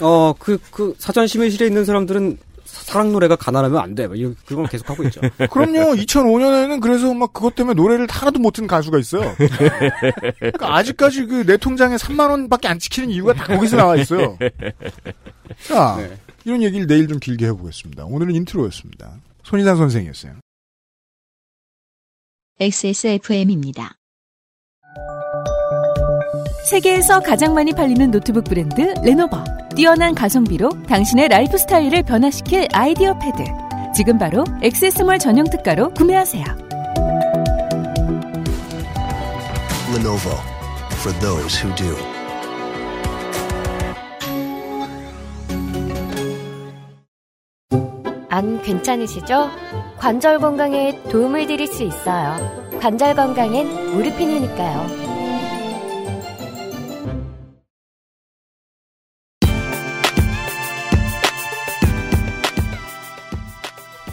[0.00, 2.38] 어, 그, 그, 사전 심의실에 있는 사람들은
[2.82, 4.06] 사랑 노래가 가난하면 안 돼.
[4.06, 5.20] 막 이런, 그걸 계속 하고 있죠.
[5.50, 5.94] 그럼요.
[5.94, 9.34] 2005년에는 그래서 막 그것 때문에 노래를 하나도 못튼 가수가 있어요.
[10.38, 14.36] 그러니까 아직까지 그 내 통장에 3만 원밖에 안 찍히는 이유가 다 거기서 나와 있어요.
[15.68, 16.16] 자, 네.
[16.44, 18.04] 이런 얘기를 내일 좀 길게 해보겠습니다.
[18.04, 19.12] 오늘은 intro였습니다.
[19.44, 20.34] 손이상 선생이었어요.
[22.58, 23.96] XSFM입니다.
[26.66, 29.44] 세계에서 가장 많이 팔리는 노트북 브랜드 레노버.
[29.76, 33.44] 뛰어난 가성비로 당신의 라이프 스타일을 변화시킬 IdeaPad.
[33.94, 36.44] 지금 바로 액세스몰 전용 특가로 구매하세요.
[39.94, 40.32] Lenovo
[40.94, 41.96] for those who do.
[48.28, 49.50] 안 괜찮으시죠?
[49.98, 52.36] 관절 건강에 도움을 드릴 수 있어요.
[52.80, 55.15] 관절 건강엔 무르핀이니까요.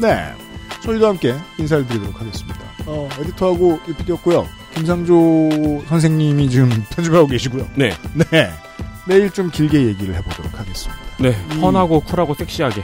[0.04, 0.34] 네.
[0.84, 2.60] 저희도 함께 인사를 드리도록 하겠습니다.
[2.86, 4.46] 어, 에디터하고 유피디였고요.
[4.76, 7.66] 김상조 선생님이 지금 편집하고 계시고요.
[7.76, 7.94] 네.
[8.14, 8.50] 네.
[9.08, 11.02] 내일 좀 길게 얘기를 해보도록 하겠습니다.
[11.20, 11.34] 네.
[11.62, 12.84] 펀하고 쿨하고 섹시하게.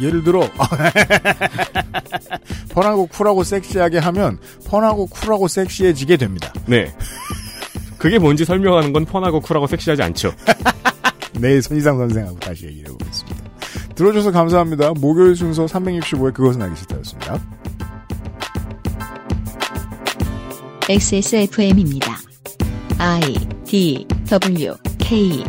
[0.00, 0.48] 예를 들어
[2.70, 6.52] 펀하고 쿨하고 섹시하게 하면 펀하고 쿨하고 섹시해지게 됩니다.
[6.66, 6.94] 네.
[7.98, 10.32] 그게 뭔지 설명하는 건 펀하고 쿨하고 섹시하지 않죠.
[11.34, 13.43] 내일 손희상 선생하고 다시 얘기를 해보겠습니다.
[13.94, 14.92] 들어줘서 감사합니다.
[14.94, 17.40] 목요일 순서 365회 그것은 알기 싫다였습니다.
[20.88, 22.16] XSFM입니다.
[22.98, 23.20] I
[23.64, 25.44] D W K